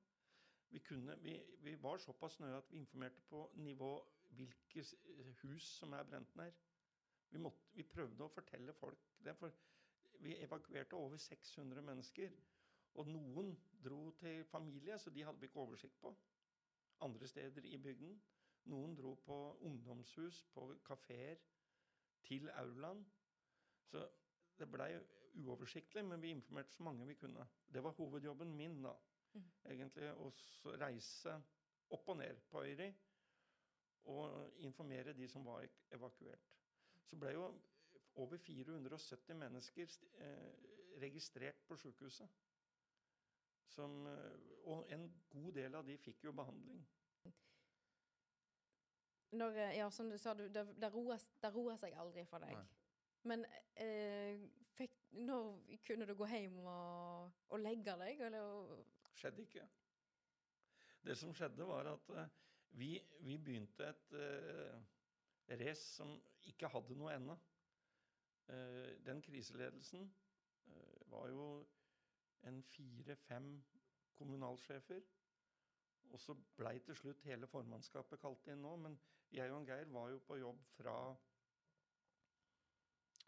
Vi, 0.68 0.78
kunne, 0.78 1.16
vi, 1.22 1.42
vi 1.62 1.82
var 1.82 1.98
såpass 2.02 2.40
nøye 2.40 2.56
at 2.56 2.70
vi 2.70 2.78
informerte 2.82 3.22
på 3.30 3.50
nivå 3.54 3.92
hvilke 4.36 4.84
hus 5.42 5.62
som 5.78 5.92
er 5.92 6.02
brent 6.02 6.36
ned. 6.36 6.52
Vi, 7.30 7.38
måtte, 7.38 7.70
vi, 7.74 7.82
prøvde 7.82 8.24
å 8.24 8.32
fortelle 8.32 8.74
folk 8.74 9.06
det. 9.24 9.34
For 9.38 9.54
vi 10.20 10.36
evakuerte 10.42 10.98
over 10.98 11.16
600 11.16 11.82
mennesker. 11.82 12.32
Og 12.96 13.08
noen 13.08 13.52
dro 13.84 14.10
til 14.20 14.44
familie, 14.44 14.98
så 14.98 15.10
de 15.10 15.24
hadde 15.24 15.40
vi 15.40 15.50
ikke 15.50 15.60
oversikt 15.60 15.98
på. 16.00 16.14
Andre 17.04 17.28
steder 17.28 17.64
i 17.68 17.76
bygden. 17.78 18.14
Noen 18.72 18.96
dro 18.98 19.14
på 19.26 19.36
ungdomshus, 19.68 20.42
på 20.54 20.70
kafeer, 20.84 21.36
til 22.26 22.48
aulaen. 22.50 23.04
Så 23.86 24.08
det 24.58 24.68
blei 24.70 24.90
uoversiktlig, 25.36 26.04
men 26.04 26.22
vi 26.22 26.32
informerte 26.32 26.72
så 26.72 26.82
mange 26.82 27.06
vi 27.06 27.14
kunne. 27.14 27.46
Det 27.72 27.82
var 27.84 27.96
hovedjobben 27.98 28.56
min, 28.56 28.82
da. 28.82 28.94
Mm. 29.34 29.50
Egentlig 29.74 30.10
å 30.12 30.30
reise 30.80 31.34
opp 31.92 32.08
og 32.08 32.16
ned 32.16 32.40
på 32.50 32.62
Øyri 32.64 32.88
og 34.06 34.60
informere 34.62 35.12
de 35.12 35.28
som 35.28 35.44
var 35.44 35.66
evakuert. 35.90 36.52
Så 37.04 37.16
ble 37.16 37.32
jo 37.34 37.46
over 38.22 38.38
470 38.38 39.34
mennesker 39.34 39.96
eh, 40.18 40.52
registrert 41.02 41.66
på 41.68 41.76
sykehuset. 41.76 42.28
Som, 43.66 44.06
eh, 44.06 44.38
og 44.64 44.86
en 44.92 45.10
god 45.28 45.52
del 45.52 45.74
av 45.74 45.86
de 45.86 45.98
fikk 45.98 46.24
jo 46.24 46.32
behandling. 46.32 46.86
Når, 49.30 49.50
eh, 49.50 49.76
ja, 49.78 49.90
som 49.90 50.10
du 50.10 50.18
sa, 50.18 50.34
det, 50.34 50.50
det, 50.54 50.92
roer, 50.94 51.76
seg 51.76 51.94
aldri 51.98 52.24
for 52.24 52.38
deg. 52.38 52.54
Nei. 52.54 52.85
Men 53.26 53.44
eh, 53.82 54.42
fikk, 54.76 54.94
når 55.26 55.78
kunne 55.86 56.06
du 56.06 56.14
gå 56.18 56.28
hjem 56.30 56.58
og, 56.62 57.32
og 57.48 57.62
legge 57.62 57.96
deg, 58.02 58.20
eller? 58.28 58.84
Skjedde 59.16 59.42
ikke. 59.46 59.66
Det 61.06 61.16
som 61.18 61.34
skjedde, 61.34 61.66
var 61.66 61.88
at 61.90 62.10
uh, 62.14 62.26
vi, 62.78 62.96
vi, 63.20 63.38
begynte 63.38 63.86
et 63.86 64.14
uh, 64.18 64.78
race 65.60 65.84
som 65.96 66.16
ikke 66.50 66.70
hadde 66.70 66.96
noe 66.98 67.14
ende. 67.14 67.36
Uh, 68.46 68.94
den 69.06 69.22
kriseledelsen 69.22 70.06
uh, 70.66 71.10
var 71.10 71.30
jo 71.30 71.46
en 72.46 72.62
fire-fem 72.62 73.52
kommunalsjefer. 74.18 75.02
Og 76.10 76.20
så 76.20 76.34
blei 76.58 76.78
til 76.86 76.96
slutt 76.96 77.24
hele 77.26 77.48
formannskapet 77.50 78.20
kalt 78.22 78.46
inn 78.50 78.62
nå, 78.62 78.76
men 78.82 78.98
jeg 79.34 79.50
og 79.52 79.66
Geir 79.66 79.90
var 79.90 80.12
jo 80.12 80.20
på 80.26 80.38
jobb 80.38 80.60
fra 80.76 80.94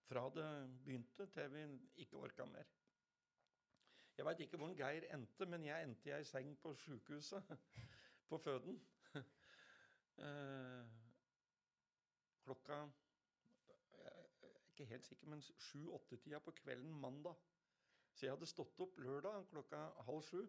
fra 0.08 0.28
det 0.34 0.48
begynte 0.84 1.26
til 1.26 1.50
vi 1.52 1.64
ikke 2.02 2.16
orka 2.16 2.44
mer. 2.44 2.68
Jeg 4.16 4.26
veit 4.26 4.40
ikke 4.40 4.56
hvordan 4.56 4.76
Geir 4.76 5.04
endte, 5.14 5.46
men 5.46 5.64
jeg 5.64 5.84
endte 5.84 6.08
i 6.08 6.14
ei 6.16 6.24
seng 6.26 6.54
på 6.62 6.72
sjukehuset 6.74 7.52
på 8.30 8.38
føden. 8.38 8.80
Eh, 10.18 10.86
klokka 12.42 12.76
Jeg 13.98 14.06
er 14.42 14.56
ikke 14.66 14.84
helt 14.84 15.04
sikker, 15.06 15.28
men 15.28 15.42
sju-åtte-tida 15.42 16.38
på 16.38 16.50
kvelden 16.50 16.90
mandag. 17.00 17.36
Så 18.14 18.26
jeg 18.26 18.32
hadde 18.32 18.48
stått 18.50 18.80
opp 18.82 18.98
lørdag 18.98 19.46
klokka 19.52 19.84
halv 20.08 20.24
sju 20.26 20.40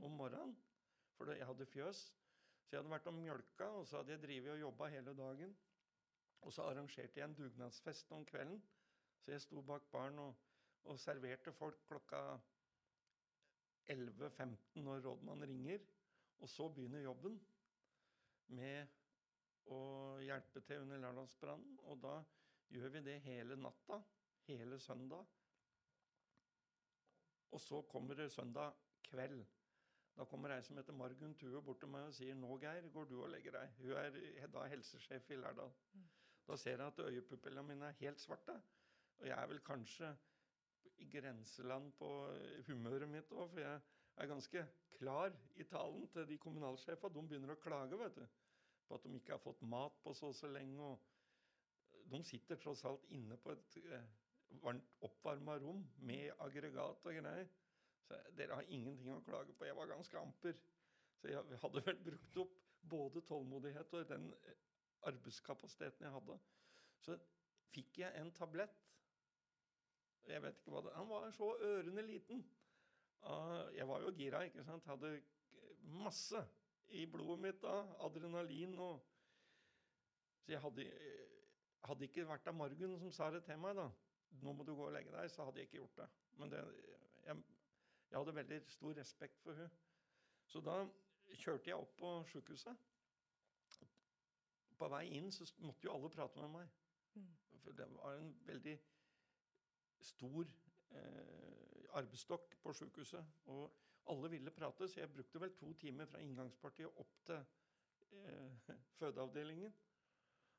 om 0.00 0.16
morgenen, 0.16 0.56
for 1.18 1.28
jeg 1.34 1.46
hadde 1.46 1.66
fjøs. 1.66 2.00
Så 2.64 2.72
jeg 2.72 2.80
hadde 2.80 2.94
vært 2.94 3.12
og 3.12 3.18
mjølka, 3.18 3.68
og 3.68 3.86
så 3.86 4.00
hadde 4.00 4.14
jeg 4.14 4.22
drevet 4.22 4.54
og 4.54 4.60
jobba 4.60 4.88
hele 4.94 5.16
dagen. 5.20 5.56
Og 6.40 6.52
så 6.56 6.62
arrangerte 6.62 7.20
jeg 7.20 7.28
en 7.28 7.36
dugnadsfest 7.36 8.16
om 8.16 8.24
kvelden 8.24 8.62
så 9.20 9.34
jeg 9.34 9.44
sto 9.44 9.62
bak 9.62 9.82
baren 9.92 10.18
og, 10.18 10.34
og 10.88 10.98
serverte 11.00 11.52
folk 11.52 11.82
klokka 11.88 12.20
11.15 13.90 14.80
når 14.84 15.04
rådmannen 15.04 15.48
ringer. 15.48 15.84
Og 16.40 16.48
så 16.48 16.68
begynner 16.68 17.02
jobben 17.04 17.36
med 18.56 18.86
å 19.70 19.80
hjelpe 20.24 20.62
til 20.64 20.84
under 20.84 21.02
lørdagsbrannen. 21.04 21.76
Og 21.90 22.00
da 22.02 22.16
gjør 22.72 22.94
vi 22.96 23.04
det 23.04 23.18
hele 23.26 23.58
natta, 23.60 24.00
hele 24.48 24.78
søndag. 24.80 25.26
Og 27.50 27.60
så 27.60 27.82
kommer 27.90 28.14
det 28.14 28.30
søndag 28.32 28.72
kveld. 29.10 29.42
Da 30.16 30.24
kommer 30.28 30.54
ei 30.54 30.62
som 30.62 30.78
heter 30.78 30.96
Margunn 30.96 31.36
Tue 31.38 31.62
bort 31.64 31.80
til 31.82 31.90
meg 31.90 32.08
og 32.08 32.14
sier 32.14 32.34
'Nå, 32.34 32.56
Geir, 32.62 32.88
går 32.92 33.04
du 33.04 33.22
og 33.22 33.30
legger 33.30 33.52
deg'. 33.52 33.76
Hun 33.78 33.92
er 33.92 34.46
da 34.46 34.64
helsesjef 34.68 35.30
i 35.30 35.36
Lærdal. 35.36 35.72
Mm. 35.92 36.08
Da 36.48 36.56
ser 36.56 36.70
jeg 36.70 36.86
at 36.86 36.98
øyepupillene 36.98 37.62
mine 37.62 37.86
er 37.86 37.98
helt 38.00 38.20
svarte. 38.20 38.60
Og 39.20 39.26
jeg 39.28 39.36
er 39.36 39.48
vel 39.50 39.60
kanskje 39.64 40.10
i 41.00 41.08
grenseland 41.12 41.92
på 41.98 42.08
humøret 42.68 43.08
mitt 43.08 43.32
òg, 43.32 43.48
for 43.52 43.60
jeg 43.60 43.80
er 44.16 44.30
ganske 44.30 44.62
klar 44.96 45.32
i 45.60 45.64
talen 45.68 46.08
til 46.12 46.28
de 46.28 46.38
kommunalsjefene. 46.40 47.14
De 47.14 47.28
begynner 47.28 47.54
å 47.54 47.60
klage 47.60 47.98
vet 48.00 48.16
du, 48.16 48.24
på 48.88 48.96
at 48.96 49.06
de 49.06 49.20
ikke 49.20 49.36
har 49.36 49.42
fått 49.44 49.62
mat 49.62 49.96
på 50.04 50.14
så 50.16 50.32
og 50.32 50.36
så 50.36 50.50
lenge. 50.52 50.80
og 50.80 52.04
De 52.12 52.22
sitter 52.24 52.60
tross 52.60 52.84
alt 52.88 53.04
inne 53.16 53.36
på 53.40 53.52
et 53.54 53.78
eh, 53.84 54.08
varmt 54.62 54.96
oppvarma 55.06 55.56
rom 55.62 55.84
med 56.04 56.32
aggregat 56.38 57.06
og 57.06 57.20
greier. 57.20 57.48
Så 58.08 58.18
dere 58.36 58.58
har 58.58 58.72
ingenting 58.72 59.12
å 59.14 59.22
klage 59.24 59.54
på. 59.54 59.68
Jeg 59.68 59.76
var 59.78 59.92
ganske 59.92 60.18
amper. 60.18 60.56
Så 61.20 61.28
jeg 61.28 61.60
hadde 61.62 61.84
vel 61.86 62.00
brukt 62.04 62.40
opp 62.44 62.56
både 62.90 63.20
tålmodighet 63.28 63.92
og 63.94 64.08
den 64.08 64.30
eh, 64.48 64.62
arbeidskapasiteten 65.08 66.08
jeg 66.08 66.14
hadde. 66.16 66.38
Så 67.00 67.16
fikk 67.70 68.00
jeg 68.02 68.16
en 68.20 68.32
tablett 68.36 68.88
jeg 70.28 70.42
vet 70.42 70.58
ikke 70.60 70.72
hva 70.74 70.82
det 70.84 70.94
Han 70.96 71.08
var 71.08 71.30
så 71.34 71.48
ørende 71.66 72.02
liten. 72.02 72.44
Jeg 73.76 73.88
var 73.88 74.02
jo 74.04 74.12
gira, 74.16 74.42
ikke 74.44 74.64
sant. 74.64 74.86
Hadde 74.86 75.22
masse 75.82 76.42
i 76.88 77.06
blodet 77.06 77.40
mitt 77.40 77.62
da. 77.62 77.80
Adrenalin 78.06 78.78
og 78.78 79.06
Så 80.40 80.52
jeg 80.52 80.60
hadde, 80.60 80.84
hadde 81.84 82.04
ikke 82.06 82.24
vært 82.28 82.46
av 82.48 82.54
Margunn 82.56 82.96
som 82.98 83.12
sa 83.12 83.28
det 83.30 83.42
til 83.44 83.58
meg, 83.60 83.76
da. 83.76 83.90
Nå 84.40 84.54
må 84.56 84.64
du 84.64 84.72
gå 84.74 84.86
og 84.86 84.94
legge 84.94 85.12
deg, 85.12 85.28
så 85.30 85.44
hadde 85.44 85.60
jeg 85.60 85.68
ikke 85.68 85.82
gjort 85.82 85.98
det. 86.00 86.06
Men 86.40 86.52
det, 86.52 86.62
jeg, 87.26 87.42
jeg 88.10 88.18
hadde 88.18 88.34
veldig 88.34 88.60
stor 88.72 88.96
respekt 88.96 89.42
for 89.44 89.58
hun. 89.58 89.74
Så 90.48 90.62
da 90.64 90.78
kjørte 91.36 91.70
jeg 91.70 91.76
opp 91.76 91.92
på 91.98 92.14
sjukehuset. 92.30 92.86
På 94.80 94.88
vei 94.88 95.04
inn 95.18 95.28
så 95.34 95.44
måtte 95.60 95.86
jo 95.86 95.92
alle 95.94 96.10
prate 96.10 96.40
med 96.40 96.54
meg. 96.54 96.72
Mm. 97.14 97.28
For 97.60 97.76
det 97.76 97.86
var 97.92 98.16
en 98.16 98.32
veldig 98.48 98.78
stor 100.00 100.48
eh, 100.96 101.84
arbeidsstokk 101.98 102.56
på 102.62 102.74
sjukehuset. 102.76 103.24
Og 103.52 103.70
alle 104.10 104.30
ville 104.30 104.50
prate, 104.54 104.88
så 104.88 105.00
jeg 105.00 105.12
brukte 105.12 105.40
vel 105.40 105.54
to 105.56 105.72
timer 105.80 106.08
fra 106.10 106.20
inngangspartiet 106.24 107.00
opp 107.02 107.16
til 107.26 107.40
eh, 108.12 108.74
fødeavdelingen. 108.98 109.74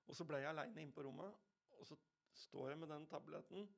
Og 0.08 0.16
så 0.16 0.26
ble 0.28 0.42
jeg 0.42 0.52
aleine 0.52 0.82
inne 0.82 0.96
på 0.96 1.06
rommet, 1.06 1.34
og 1.80 1.88
så 1.88 1.98
står 2.34 2.70
jeg 2.70 2.80
med 2.80 2.92
den 2.92 3.08
tabletten 3.08 3.70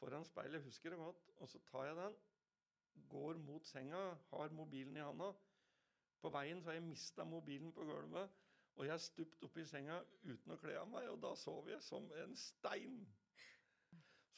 foran 0.00 0.24
speilet, 0.24 0.64
husker 0.64 0.90
det 0.90 0.98
godt, 0.98 1.30
og 1.36 1.48
så 1.48 1.58
tar 1.70 1.84
jeg 1.84 1.96
den, 1.96 2.14
går 3.08 3.38
mot 3.38 3.66
senga, 3.66 4.14
har 4.30 4.52
mobilen 4.56 4.96
i 4.96 5.04
handa. 5.04 5.32
På 6.20 6.30
veien 6.32 6.62
så 6.62 6.70
har 6.70 6.78
jeg 6.78 6.86
mista 6.88 7.24
mobilen 7.24 7.72
på 7.72 7.84
gulvet, 7.84 8.30
og 8.76 8.86
jeg 8.86 8.92
har 8.92 9.02
stupt 9.04 9.44
opp 9.44 9.56
i 9.60 9.66
senga 9.68 9.98
uten 10.24 10.54
å 10.54 10.58
kle 10.60 10.76
av 10.80 10.88
meg, 10.88 11.08
og 11.12 11.20
da 11.20 11.34
sover 11.36 11.74
jeg 11.74 11.84
som 11.84 12.08
en 12.22 12.32
stein. 12.36 13.02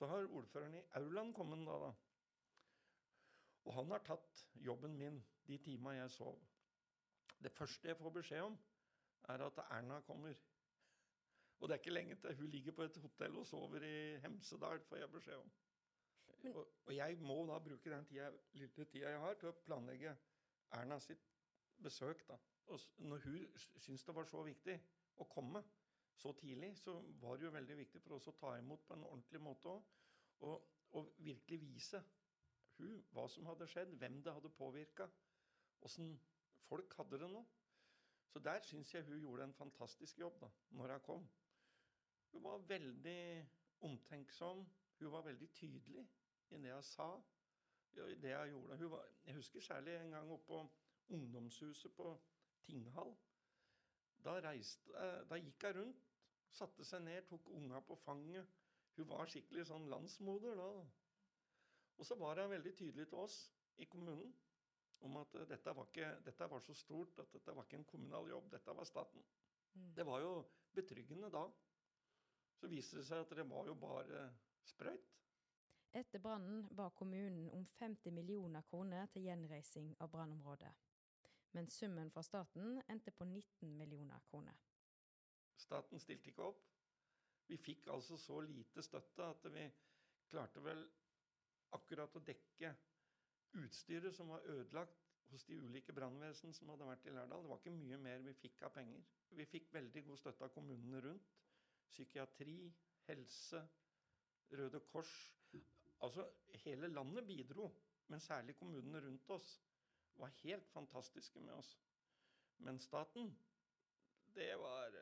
Så 0.02 0.06
har 0.06 0.24
ordføreren 0.34 0.74
i 0.74 0.80
Auland 0.98 1.34
kommet 1.34 1.60
da, 1.66 1.74
da. 1.78 1.90
Og 3.64 3.74
han 3.74 3.92
har 3.94 4.00
tatt 4.02 4.40
jobben 4.58 4.96
min 4.98 5.20
de 5.46 5.58
timene 5.62 5.92
jeg 5.94 6.10
sov. 6.10 6.40
Det 7.38 7.52
første 7.54 7.88
jeg 7.88 7.98
får 8.00 8.10
beskjed 8.16 8.42
om, 8.48 8.56
er 9.30 9.44
at 9.46 9.60
Erna 9.68 10.00
kommer. 10.00 10.34
Og 11.60 11.68
det 11.68 11.76
er 11.76 11.84
ikke 11.84 11.94
lenge 11.94 12.16
til 12.18 12.34
hun 12.40 12.50
ligger 12.50 12.74
på 12.74 12.82
et 12.82 12.98
hotell 13.04 13.38
og 13.44 13.46
sover 13.46 13.86
i 13.86 14.18
Hemsedal, 14.24 14.82
får 14.88 14.96
jeg 15.04 15.10
beskjed 15.12 15.38
om. 15.38 15.52
Men, 16.42 16.52
og, 16.56 16.66
og, 16.84 16.96
jeg 16.96 17.18
må 17.22 17.38
da 17.52 17.60
bruke 17.68 17.94
den 17.94 18.10
tida, 18.10 18.32
lille 18.58 18.84
tida 18.84 19.14
jeg 19.14 19.22
har, 19.28 19.38
til 19.38 19.52
å 19.52 19.56
planlegge 19.68 20.16
Erna 20.80 20.98
sitt 20.98 21.30
besøk. 21.78 22.26
da. 22.26 22.40
Og 22.74 23.06
når 23.06 23.22
hun 23.28 23.46
syns 23.86 24.02
det 24.02 24.18
var 24.18 24.26
så 24.26 24.42
viktig 24.50 24.80
å 25.22 25.30
komme, 25.30 25.62
så 26.16 26.32
tidlig, 26.32 26.76
så 26.78 26.94
var 27.20 27.36
det 27.36 27.46
jo 27.46 27.54
veldig 27.54 27.76
viktig 27.76 28.02
for 28.02 28.16
oss 28.16 28.28
å 28.30 28.36
ta 28.38 28.52
imot 28.58 28.84
på 28.86 28.94
en 28.94 29.06
ordentlig 29.08 29.40
måte 29.40 29.70
òg. 29.72 29.88
Og, 30.42 30.68
og, 30.98 31.12
virkelig 31.22 31.60
vise 31.62 32.02
hun 32.76 32.98
hva 33.14 33.28
som 33.30 33.46
hadde 33.46 33.68
skjedd, 33.70 33.94
hvem 33.98 34.20
det 34.24 34.34
hadde 34.34 34.50
påvirka, 34.56 35.06
åssen 35.86 36.16
folk 36.66 36.94
hadde 36.98 37.20
det 37.22 37.30
nå. 37.30 37.42
Så 38.32 38.40
der 38.42 38.60
syns 38.64 38.94
jeg 38.94 39.04
hun 39.04 39.20
gjorde 39.20 39.44
en 39.44 39.54
fantastisk 39.54 40.18
jobb 40.18 40.40
da 40.40 40.50
når 40.78 40.94
hun 40.96 41.04
kom. 41.06 41.26
Hun 42.32 42.44
var 42.44 42.64
veldig 42.68 43.48
omtenksom. 43.88 44.66
Hun 44.98 45.12
var 45.12 45.24
veldig 45.26 45.50
tydelig 45.52 46.06
i 46.50 46.58
det 46.62 46.72
hun 46.74 46.82
sa, 46.82 47.08
i 47.96 48.14
det 48.22 48.36
hun 48.36 48.48
gjorde. 48.48 48.76
Hun 48.76 48.90
var, 48.90 49.08
jeg 49.24 49.34
husker 49.34 49.60
særlig 49.60 49.96
en 49.96 50.10
gang 50.10 50.30
oppe 50.30 50.46
på 50.46 50.62
ungdomshuset 51.08 51.92
på 51.94 52.20
Tinghall. 52.62 53.16
Da, 54.22 54.36
reiste, 54.44 54.92
da 55.28 55.38
gikk 55.40 55.64
hun 55.66 55.78
rundt, 55.78 56.02
satte 56.52 56.84
seg 56.86 57.02
ned, 57.02 57.24
tok 57.30 57.48
unga 57.56 57.80
på 57.86 57.96
fanget. 58.04 58.48
Hun 58.96 59.08
var 59.08 59.30
skikkelig 59.30 59.66
sånn 59.70 59.88
landsmoder 59.90 60.58
da. 60.58 60.68
Og 61.98 62.06
så 62.06 62.16
var 62.20 62.40
hun 62.42 62.52
veldig 62.52 62.74
tydelig 62.76 63.08
til 63.10 63.22
oss 63.24 63.38
i 63.80 63.88
kommunen 63.90 64.32
om 65.02 65.16
at 65.18 65.34
dette 65.50 65.72
var, 65.74 65.88
ikke, 65.90 66.12
dette 66.22 66.46
var 66.50 66.62
så 66.62 66.74
stort 66.78 67.18
at 67.18 67.32
dette 67.34 67.54
var 67.56 67.66
ikke 67.66 67.80
en 67.80 67.88
kommunal 67.90 68.28
jobb, 68.30 68.52
dette 68.52 68.74
var 68.78 68.86
staten. 68.86 69.24
Mm. 69.74 69.88
Det 69.96 70.06
var 70.06 70.20
jo 70.22 70.34
betryggende 70.76 71.30
da. 71.32 71.42
Så 72.60 72.70
viste 72.70 73.00
det 73.00 73.08
seg 73.08 73.24
at 73.24 73.34
det 73.34 73.48
var 73.50 73.66
jo 73.66 73.74
bare 73.74 74.28
sprøyt. 74.68 75.10
Etter 75.98 76.22
brannen 76.22 76.68
ba 76.76 76.86
kommunen 76.96 77.50
om 77.52 77.66
50 77.66 78.14
millioner 78.14 78.62
kroner 78.70 79.10
til 79.12 79.26
gjenreising 79.26 79.90
av 80.00 80.12
brannområdet 80.14 80.70
men 81.52 81.68
summen 81.68 82.10
fra 82.10 82.22
staten 82.22 82.80
endte 82.88 83.12
på 83.12 83.24
19 83.24 83.76
millioner 83.76 84.20
kroner. 84.30 84.56
Staten 85.56 86.00
stilte 86.00 86.30
ikke 86.32 86.48
opp. 86.48 86.62
Vi 87.48 87.58
fikk 87.60 87.88
altså 87.92 88.16
så 88.16 88.40
lite 88.40 88.82
støtte 88.82 89.26
at 89.26 89.46
vi 89.52 89.66
klarte 90.30 90.62
vel 90.64 90.82
akkurat 91.76 92.16
å 92.16 92.24
dekke 92.24 92.72
utstyret 93.60 94.16
som 94.16 94.32
var 94.32 94.46
ødelagt 94.48 95.02
hos 95.32 95.44
de 95.48 95.58
ulike 95.60 95.92
brannvesen 95.96 96.52
som 96.56 96.72
hadde 96.72 96.88
vært 96.88 97.06
i 97.08 97.12
Lærdal. 97.14 97.44
Det 97.44 97.50
var 97.52 97.60
ikke 97.60 97.76
mye 97.76 97.98
mer 98.00 98.24
vi 98.24 98.34
fikk 98.36 98.64
av 98.68 98.74
penger. 98.76 99.04
Vi 99.32 99.46
fikk 99.48 99.72
veldig 99.74 100.04
god 100.08 100.20
støtte 100.20 100.48
av 100.48 100.54
kommunene 100.54 101.00
rundt. 101.04 101.30
Psykiatri, 101.92 102.56
helse, 103.08 103.60
Røde 104.52 104.80
Kors. 104.92 105.12
Altså, 106.02 106.24
hele 106.64 106.88
landet 106.90 107.26
bidro, 107.28 107.68
men 108.08 108.20
særlig 108.20 108.56
kommunene 108.58 109.00
rundt 109.04 109.30
oss 109.30 109.52
var 110.20 110.34
helt 110.42 110.68
fantastiske 110.74 111.40
med 111.40 111.54
oss. 111.54 111.76
Men 112.62 112.78
staten, 112.80 113.32
det 114.34 114.54
var 114.60 114.98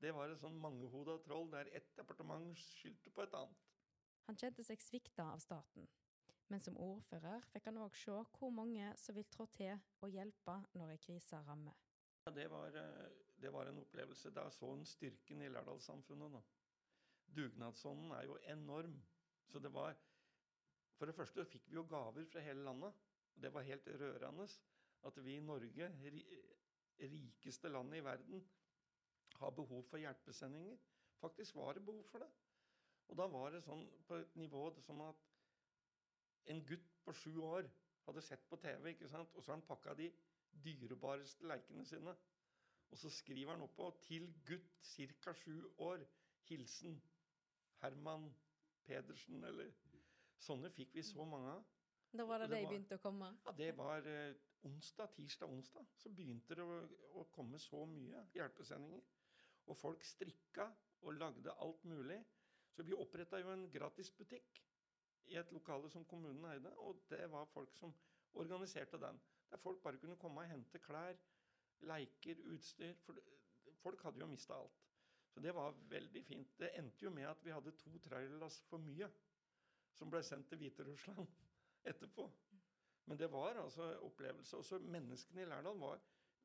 det 0.00 0.12
var 0.12 0.28
et 0.28 0.40
sånn 0.42 0.58
mangehoda 0.60 1.16
troll 1.24 1.48
der 1.52 1.70
ett 1.76 1.94
departement 1.96 2.58
skyldte 2.60 3.12
på 3.16 3.24
et 3.24 3.36
annet. 3.36 3.62
Han 4.26 4.36
kjente 4.36 4.64
seg 4.66 4.82
svikta 4.82 5.24
av 5.32 5.40
staten, 5.40 5.86
men 6.52 6.60
som 6.60 6.76
ordfører 6.82 7.46
fikk 7.52 7.70
han 7.70 7.80
òg 7.80 7.96
se 7.96 8.16
hvor 8.36 8.52
mange 8.52 8.90
som 9.00 9.16
vil 9.16 9.28
trå 9.32 9.46
til 9.56 9.78
og 10.02 10.12
hjelpe 10.12 10.58
når 10.76 10.96
ei 10.96 11.00
krise 11.00 11.40
rammer. 11.46 11.78
Ja, 12.26 12.34
det, 12.34 12.48
var, 12.50 12.76
det 13.38 13.52
var 13.54 13.70
en 13.70 13.80
opplevelse. 13.84 14.32
Da 14.34 14.48
så 14.50 14.72
en 14.74 14.84
styrken 14.84 15.44
i 15.46 15.50
Lærdalssamfunnet. 15.54 16.40
Dugnadsånden 17.36 18.10
er 18.18 18.26
jo 18.26 18.38
enorm. 18.50 18.98
Så 19.46 19.62
det 19.62 19.72
var 19.72 19.94
For 20.96 21.06
det 21.06 21.14
første 21.14 21.44
fikk 21.44 21.66
vi 21.68 21.76
jo 21.76 21.84
gaver 21.84 22.24
fra 22.24 22.40
hele 22.40 22.64
landet. 22.64 22.94
Det 23.42 23.52
var 23.54 23.62
helt 23.62 23.88
rørende 24.00 24.48
at 25.06 25.24
vi 25.24 25.36
i 25.36 25.40
Norge, 25.40 25.90
rikeste 26.98 27.68
landet 27.68 27.98
i 28.00 28.04
verden, 28.04 28.48
har 29.36 29.50
behov 29.50 29.82
for 29.84 29.96
hjelpesendinger. 30.00 30.76
Faktisk 31.20 31.54
var 31.54 31.72
det 31.72 31.84
behov 31.84 32.04
for 32.10 32.18
det. 32.18 32.28
Og 33.08 33.16
da 33.16 33.26
var 33.30 33.50
det 33.50 33.62
sånn 33.62 33.84
på 34.08 34.18
et 34.18 34.36
nivå 34.36 34.62
som 34.82 35.00
at 35.06 35.20
en 36.50 36.62
gutt 36.66 36.88
på 37.04 37.12
sju 37.14 37.36
år 37.44 37.68
hadde 38.06 38.22
sett 38.22 38.48
på 38.48 38.56
TV, 38.62 38.90
ikke 38.94 39.08
sant? 39.10 39.34
og 39.34 39.44
så 39.44 39.52
har 39.52 39.58
han 39.58 39.66
pakka 39.68 39.94
de 39.98 40.08
dyrebareste 40.64 41.46
leikene 41.46 41.84
sine. 41.84 42.14
Og 42.90 42.98
så 42.98 43.10
skriver 43.10 43.52
han 43.52 43.62
oppå 43.62 43.90
'Til 44.00 44.32
gutt 44.46 44.72
ca. 45.22 45.32
sju 45.32 45.74
år. 45.78 46.06
Hilsen 46.46 47.02
Herman 47.80 48.34
Pedersen', 48.84 49.44
eller 49.44 49.72
Sånne 50.38 50.70
fikk 50.70 50.94
vi 50.94 51.02
så 51.02 51.24
mange 51.24 51.50
av. 51.50 51.64
Da 52.16 52.24
var 52.24 52.38
det 52.38 52.48
det, 52.48 52.60
det 52.62 52.68
begynte 52.70 52.96
å 52.96 53.02
komme? 53.02 53.28
Ja, 53.44 53.52
det 53.58 53.68
var 53.76 54.06
eh, 54.08 54.36
onsdag, 54.64 55.10
tirsdag, 55.16 55.50
onsdag. 55.52 55.84
Så 56.00 56.12
begynte 56.16 56.56
det 56.56 56.64
å, 56.64 56.78
å, 57.20 57.24
komme 57.34 57.60
så 57.60 57.82
mye 57.90 58.22
hjelpesendinger. 58.36 59.04
Og 59.66 59.76
folk 59.76 60.04
strikka 60.06 60.70
og 61.02 61.18
lagde 61.18 61.52
alt 61.60 61.84
mulig. 61.84 62.18
Så 62.72 62.84
vi 62.86 62.96
oppretta 62.96 63.40
jo 63.40 63.52
en 63.52 63.66
gratisbutikk 63.72 64.62
i 65.32 65.36
et 65.40 65.52
lokale 65.52 65.90
som 65.92 66.06
kommunen 66.08 66.44
eide. 66.52 66.72
Og 66.86 67.04
det 67.10 67.26
var 67.32 67.48
folk 67.52 67.74
som 67.76 67.92
organiserte 68.36 69.00
den. 69.02 69.20
Der 69.50 69.60
folk 69.60 69.82
bare 69.84 70.00
kunne 70.00 70.16
komme 70.20 70.44
og 70.44 70.50
hente 70.50 70.80
klær, 70.82 71.18
leiker, 71.84 72.40
utstyr. 72.54 72.96
For 73.04 73.20
folk 73.82 74.04
hadde 74.08 74.24
jo 74.24 74.30
mista 74.30 74.56
alt. 74.56 74.84
Så 75.34 75.42
det 75.44 75.52
var 75.52 75.76
veldig 75.90 76.24
fint. 76.24 76.54
Det 76.56 76.72
endte 76.78 77.04
jo 77.04 77.12
med 77.12 77.28
at 77.28 77.44
vi 77.44 77.52
hadde 77.52 77.76
to 77.76 77.98
trailerlass 78.08 78.62
for 78.70 78.80
mye 78.80 79.10
som 79.96 80.08
ble 80.12 80.22
sendt 80.24 80.48
til 80.48 80.64
Hviterussland 80.64 81.26
etterpå. 81.86 82.26
Men 83.06 83.18
det 83.18 83.30
var 83.32 83.60
altså 83.62 83.92
opplevelse. 84.02 84.56
Også 84.56 84.78
menneskene 84.78 85.42
i 85.42 85.44
Lærdal 85.44 85.78
var 85.78 86.00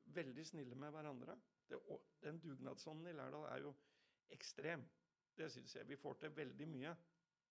veldig 0.05 0.45
snille 0.45 0.75
med 0.75 0.91
hverandre. 0.91 1.39
Det, 1.69 1.79
den 2.23 2.39
dugnadsånden 2.39 3.07
i 3.07 3.15
Lærdal 3.17 3.47
er 3.49 3.63
jo 3.65 3.73
ekstrem. 4.29 4.83
Det 5.37 5.51
syns 5.51 5.75
jeg. 5.75 5.87
Vi 5.87 5.95
får 5.95 6.13
til 6.13 6.35
veldig 6.37 6.67
mye 6.67 6.95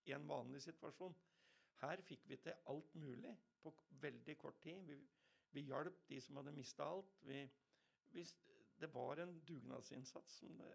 i 0.05 0.11
en 0.11 0.27
vanlig 0.27 0.61
situasjon. 0.61 1.15
Her 1.81 2.01
fikk 2.01 2.29
vi 2.29 2.37
til 2.37 2.53
alt 2.69 2.95
mulig 2.95 3.37
på 3.61 3.73
veldig 4.01 4.37
kort 4.37 4.61
tid. 4.61 4.81
Vi, 4.85 4.97
vi 5.51 5.61
hjalp 5.61 6.09
de 6.09 6.21
som 6.21 6.37
hadde 6.39 6.51
mista 6.55 6.83
alt. 6.83 7.21
Vi, 7.21 7.41
vi, 8.11 8.25
det 8.79 8.93
var 8.93 9.17
en 9.17 9.39
dugnadsinnsats 9.47 10.39
som 10.39 10.57
det, 10.57 10.73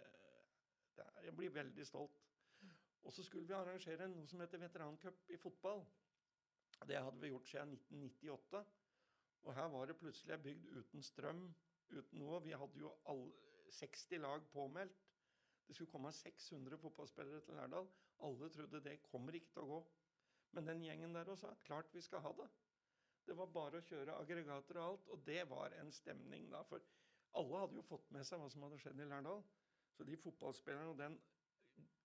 det, 0.96 1.04
Jeg 1.24 1.36
blir 1.36 1.50
veldig 1.50 1.86
stolt. 1.86 2.22
Og 3.02 3.12
så 3.12 3.22
skulle 3.22 3.46
vi 3.46 3.54
arrangere 3.54 4.08
noe 4.10 4.26
som 4.26 4.40
heter 4.42 4.58
veterancup 4.58 5.30
i 5.30 5.36
fotball. 5.38 5.84
Det 6.84 6.98
hadde 7.02 7.20
vi 7.20 7.32
gjort 7.32 7.48
siden 7.48 7.72
1998. 7.72 8.64
Og 9.46 9.54
her 9.54 9.68
var 9.72 9.86
det 9.86 9.98
plutselig 9.98 10.38
bygd 10.42 10.66
uten 10.76 11.02
strøm, 11.02 11.42
uten 11.90 12.18
noe. 12.18 12.40
Vi 12.44 12.54
hadde 12.58 12.80
jo 12.82 12.92
all, 13.10 13.28
60 13.78 14.18
lag 14.22 14.44
påmeldt. 14.52 15.04
Det 15.66 15.74
skulle 15.74 15.90
komme 15.90 16.12
600 16.12 16.78
fotballspillere 16.78 17.40
til 17.40 17.54
Lærdal. 17.58 17.88
Alle 18.26 18.48
trodde 18.50 18.82
det 18.84 19.00
kommer 19.02 19.34
ikke 19.34 19.52
til 19.54 19.64
å 19.64 19.70
gå. 19.70 19.80
Men 20.54 20.70
den 20.70 20.84
gjengen 20.86 21.14
der 21.14 21.28
også 21.28 21.50
sa 21.50 21.64
klart 21.66 21.94
vi 21.94 22.02
skal 22.04 22.22
ha 22.24 22.32
det. 22.38 22.46
Det 23.26 23.34
var 23.36 23.50
bare 23.50 23.80
å 23.80 23.86
kjøre 23.86 24.14
aggregater 24.20 24.78
og 24.78 24.84
alt, 24.90 25.08
og 25.10 25.24
det 25.26 25.40
var 25.50 25.74
en 25.80 25.90
stemning 25.92 26.46
da. 26.52 26.62
For 26.68 26.82
alle 27.40 27.62
hadde 27.62 27.80
jo 27.80 27.86
fått 27.88 28.10
med 28.14 28.26
seg 28.26 28.40
hva 28.40 28.50
som 28.52 28.62
hadde 28.66 28.78
skjedd 28.82 29.02
i 29.02 29.08
Lærdal. 29.10 29.42
Så 29.96 30.06
de 30.06 30.18
fotballspillerne 30.20 30.92
og 30.92 31.00
den, 31.00 31.18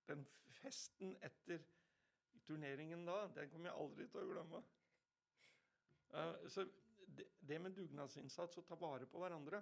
den 0.09 0.25
festen 0.61 1.13
etter 1.21 1.61
turneringen 2.47 3.05
da, 3.05 3.25
den 3.35 3.49
kommer 3.51 3.71
jeg 3.71 3.83
aldri 3.83 4.07
til 4.11 4.23
å 4.23 4.29
glemme. 4.31 4.61
Uh, 6.11 6.47
så 6.51 6.65
det, 7.07 7.27
det, 7.39 7.59
med 7.59 7.75
dugnadsinnsats 7.75 8.59
og 8.59 8.67
ta 8.67 8.77
vare 8.79 9.07
på 9.09 9.21
hverandre, 9.21 9.61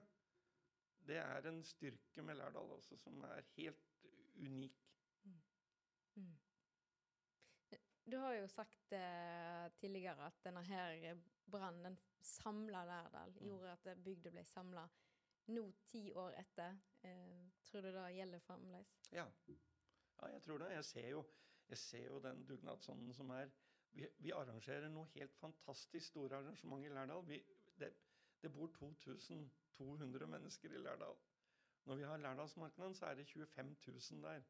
det 1.10 1.18
er 1.22 1.48
en 1.50 1.63
styrke 1.65 2.24
med 2.26 2.38
Lærdal 2.38 2.76
også, 2.76 2.98
som 2.98 3.22
er 3.30 3.46
helt 3.56 4.06
unik. 4.38 4.86
Mm. 5.24 5.42
Mm. 6.15 6.38
Du 8.10 8.18
har 8.18 8.34
jo 8.34 8.48
sagt 8.50 8.94
eh, 8.94 9.65
tidligere 9.78 10.26
at 10.26 10.38
denne 10.44 10.62
her 10.65 11.18
brannen 11.50 11.98
samla 12.22 12.84
Lærdal, 12.86 13.34
mm. 13.38 13.48
gjorde 13.48 13.72
at 13.72 14.04
bygda 14.06 14.34
ble 14.34 14.46
samla. 14.46 14.86
Nå, 15.50 15.65
ti 15.89 16.12
år 16.13 16.38
etter, 16.38 16.78
eh, 17.02 17.50
tror 17.65 17.86
du 17.86 17.92
det 17.94 18.06
gjelder 18.13 18.46
fremdeles? 18.46 18.96
Ja. 19.12 19.26
ja, 19.48 20.32
jeg 20.34 20.42
tror 20.46 20.62
det. 20.62 20.72
Jeg 20.74 20.86
ser 20.86 21.10
jo 21.10 21.24
jeg 21.70 21.78
ser 21.78 22.06
jo 22.06 22.20
den 22.20 22.46
dugnadsånden 22.50 23.14
som 23.14 23.30
er 23.30 23.50
vi, 23.92 24.08
vi, 24.18 24.32
arrangerer 24.32 24.90
noe 24.94 25.10
helt 25.16 25.36
fantastisk 25.42 26.12
store 26.12 26.38
arrangement 26.38 26.86
i 26.86 26.92
Lærdal. 26.94 27.24
Vi, 27.28 27.40
det, 27.80 27.90
det, 28.42 28.52
bor 28.54 28.70
2200 28.78 30.28
mennesker 30.28 30.74
i 30.74 30.82
Lærdal. 30.82 31.16
Når 31.86 31.96
vi 31.96 32.04
har 32.04 32.18
Lærdalsmarknaden, 32.18 32.96
så 32.96 33.06
er 33.06 33.16
det 33.16 33.28
25 33.28 33.76
000 33.88 34.24
der. 34.24 34.42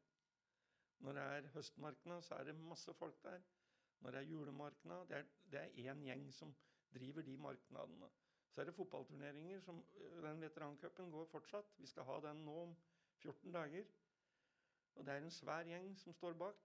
Når 0.98 1.12
det 1.12 1.22
er 1.22 1.48
høstmarknad, 1.54 2.22
så 2.22 2.34
er 2.34 2.44
det 2.44 2.54
masse 2.54 2.94
folk 2.94 3.22
der. 3.22 3.40
Når 4.00 4.10
det 4.10 4.18
er 4.18 4.22
julemarknad, 4.32 5.06
det 5.08 5.16
er, 5.16 5.24
det 5.52 5.88
én 5.88 6.04
gjeng 6.04 6.32
som 6.34 6.54
driver 6.94 7.22
de 7.22 7.36
marknadene. 7.36 8.10
Så 8.50 8.60
er 8.60 8.64
det 8.64 8.74
fotballturneringer. 8.74 9.60
som 9.60 9.84
Den 10.22 10.40
veterancupen 10.40 11.10
går 11.10 11.24
fortsatt. 11.24 11.78
Vi 11.78 11.86
skal 11.86 12.02
ha 12.02 12.20
den 12.20 12.44
nå 12.44 12.62
om 12.62 12.76
14 13.16 13.52
dager. 13.52 13.84
Og 14.94 15.06
det 15.06 15.14
er 15.14 15.18
en 15.18 15.30
svær 15.30 15.62
gjeng 15.62 15.98
som 15.98 16.12
står 16.12 16.32
bak. 16.32 16.56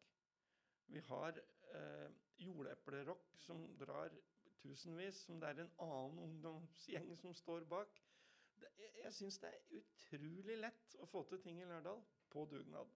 Vi 0.88 1.02
har 1.10 1.39
eh, 1.74 2.10
Jordeplerock 2.38 3.32
som 3.39 3.65
drar 3.78 4.13
tusenvis, 4.62 5.24
som 5.26 5.39
det 5.39 5.50
er 5.50 5.63
en 5.63 5.74
annen 5.80 6.19
ungdomsgjeng 6.19 7.15
som 7.17 7.34
står 7.34 7.65
bak. 7.69 8.02
Det, 8.60 8.69
jeg 8.80 8.95
jeg 9.06 9.13
syns 9.13 9.38
det 9.39 9.50
er 9.54 9.80
utrolig 9.80 10.56
lett 10.58 10.95
å 11.00 11.08
få 11.10 11.24
til 11.30 11.41
ting 11.43 11.60
i 11.62 11.67
Lærdal 11.69 12.00
på 12.34 12.45
dugnad. 12.50 12.93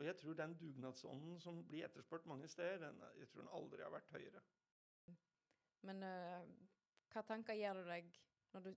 Og 0.00 0.06
jeg 0.06 0.16
tror 0.16 0.36
den 0.38 0.54
dugnadsånden 0.56 1.40
som 1.40 1.58
blir 1.68 1.84
etterspurt 1.84 2.26
mange 2.26 2.48
steder, 2.48 2.78
den, 2.86 3.02
jeg 3.18 3.28
tror 3.28 3.42
den 3.42 3.52
aldri 3.52 3.82
har 3.84 3.92
vært 3.92 4.08
høyere. 4.14 4.40
Men 5.84 6.00
uh, 6.04 6.46
hva 7.12 7.22
tanker 7.28 7.58
gjør 7.58 7.82
du 7.82 7.90
deg 7.90 8.08
når, 8.54 8.64
du, 8.64 8.70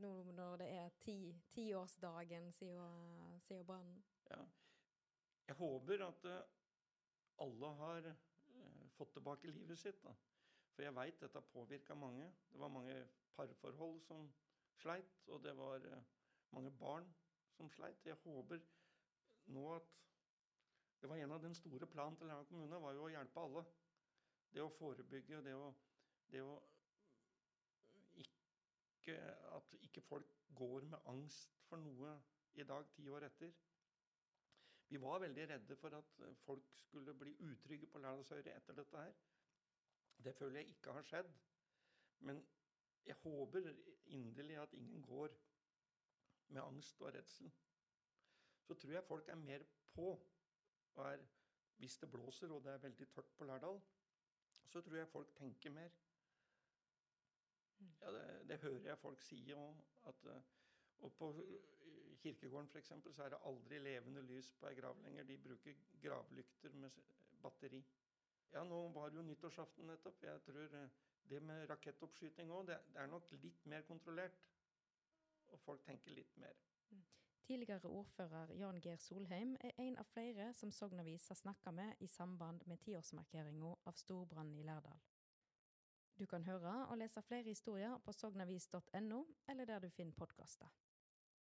nå, 0.00 0.12
når 0.32 0.56
det 0.62 0.70
er 0.78 0.96
ti, 1.04 1.18
tiårsdagen 1.52 2.48
siden, 2.56 3.38
siden 3.44 3.68
brannen? 3.68 4.00
Ja. 4.30 4.40
Jeg 5.50 5.58
håper 5.60 6.06
at 6.08 6.24
uh, 6.24 6.40
alle 7.42 7.72
har 7.80 8.08
uh, 8.12 8.84
fått 8.96 9.12
tilbake 9.16 9.50
livet 9.50 9.78
sitt. 9.78 10.00
Da. 10.04 10.14
For 10.72 10.86
jeg 10.86 10.96
veit 10.96 11.20
dette 11.20 11.44
påvirka 11.52 11.96
mange. 11.98 12.30
Det 12.52 12.60
var 12.60 12.72
mange 12.72 12.96
parforhold 13.36 14.00
som 14.06 14.28
sleit, 14.80 15.28
og 15.28 15.42
det 15.44 15.56
var 15.56 15.84
mange 16.52 16.70
barn 16.80 17.08
som 17.56 17.70
sleit. 17.70 18.06
Jeg 18.06 18.18
håper 18.24 18.62
nå 19.52 19.66
at 19.76 19.90
det 21.02 21.10
var 21.10 21.16
en 21.18 21.32
av 21.34 21.42
den 21.42 21.54
store 21.54 21.86
planen 21.86 22.16
til 22.16 22.26
Lærdal 22.30 22.46
kommune 22.46 22.78
var 22.80 22.94
jo 22.94 23.06
å 23.08 23.10
hjelpe 23.10 23.42
alle. 23.42 23.64
Det 24.52 24.62
å 24.62 24.70
forebygge, 24.76 25.40
det 25.42 25.56
det 26.32 26.42
å 26.46 26.52
ikke, 28.22 29.16
At 29.56 29.74
ikke 29.82 30.00
folk 30.00 30.28
går 30.54 30.84
med 30.86 30.98
angst 31.10 31.56
for 31.66 31.82
noe 31.82 32.12
i 32.54 32.62
dag, 32.62 32.86
ti 32.94 33.08
år 33.08 33.26
etter. 33.26 33.50
Vi 34.92 35.00
var 35.00 35.22
veldig 35.22 35.48
redde 35.48 35.76
for 35.80 35.94
at 35.96 36.18
folk 36.44 36.64
skulle 36.76 37.14
bli 37.16 37.30
utrygge 37.40 37.86
på 37.86 37.98
Lærdalsøyri 37.98 38.50
etter 38.52 38.76
dette 38.76 39.04
her. 39.04 39.14
Det 40.24 40.34
føler 40.36 40.60
jeg 40.60 40.74
ikke 40.74 40.92
har 40.92 41.06
skjedd. 41.08 41.30
Men 42.28 42.42
jeg 43.06 43.16
håper 43.22 43.70
inderlig 44.04 44.58
at 44.60 44.72
ingen 44.72 45.02
går 45.02 45.32
med 46.48 46.60
angst 46.62 47.00
og 47.00 47.14
redsel. 47.14 47.52
Så 48.60 48.74
tror 48.74 48.92
jeg 48.92 49.04
folk 49.04 49.28
er 49.28 49.34
mer 49.34 49.64
på 49.94 50.10
og 50.94 51.12
er, 51.12 51.24
hvis 51.76 51.96
det 51.98 52.10
blåser 52.10 52.52
og 52.52 52.64
det 52.64 52.72
er 52.72 52.84
veldig 52.84 53.08
tørt 53.08 53.32
på 53.36 53.44
Lærdal, 53.44 53.80
så 54.50 54.80
tror 54.80 54.96
jeg 54.96 55.08
folk 55.08 55.34
tenker 55.34 55.70
mer. 55.70 55.90
Ja, 58.00 58.12
det, 58.12 58.48
det 58.48 58.58
hører 58.58 58.88
jeg 58.90 58.98
folk 58.98 59.20
si 59.20 59.52
Og, 59.52 59.84
at, 60.04 60.28
og 60.98 61.12
på 61.12 61.32
kirkegården 62.22 62.68
f.eks. 62.68 62.92
så 63.16 63.24
er 63.24 63.34
det 63.34 63.40
aldri 63.48 63.78
levende 63.82 64.22
lys 64.28 64.50
på 64.60 64.68
ei 64.70 64.78
grav 64.78 64.98
lenger. 65.02 65.26
De 65.28 65.38
bruker 65.38 65.78
gravlykter 66.02 66.74
med 66.84 66.90
batteri. 67.42 67.82
Ja, 68.52 68.64
nå 68.64 68.88
var 68.94 69.10
det 69.10 69.16
jo 69.20 69.26
nyttårsaften 69.26 69.86
nettopp. 69.88 70.22
Jeg 70.22 70.42
tror 70.46 70.76
eh, 70.80 70.90
det 71.30 71.40
med 71.42 71.70
rakettoppskyting 71.70 72.50
òg, 72.52 72.66
det, 72.68 72.78
er 72.94 73.06
nok 73.06 73.32
litt 73.42 73.64
mer 73.66 73.86
kontrollert. 73.88 74.44
Og 75.52 75.60
folk 75.60 75.84
tenker 75.84 76.14
litt 76.16 76.36
mer. 76.40 76.58
Mm. 76.90 77.02
Tidligere 77.46 77.88
ordfører 77.88 78.52
Jan 78.56 78.80
Geir 78.80 79.00
Solheim 79.00 79.56
er 79.60 79.72
en 79.86 79.98
av 80.00 80.08
flere 80.12 80.52
som 80.56 80.72
Sogn 80.72 81.00
Avis 81.00 81.28
har 81.28 81.40
snakka 81.40 81.72
med 81.72 82.00
i 82.00 82.08
samband 82.08 82.66
med 82.66 82.80
tiårsmarkeringa 82.84 83.74
av 83.84 83.98
storbrannen 84.00 84.58
i 84.60 84.64
Lærdal. 84.68 85.00
Du 86.18 86.26
kan 86.26 86.44
høre 86.44 86.72
og 86.86 86.98
lese 87.00 87.22
flere 87.24 87.48
historier 87.48 87.98
på 88.04 88.12
sognavis.no, 88.12 89.24
eller 89.48 89.64
der 89.64 89.80
du 89.80 89.88
finner 89.90 90.12
podkaster. 90.12 90.68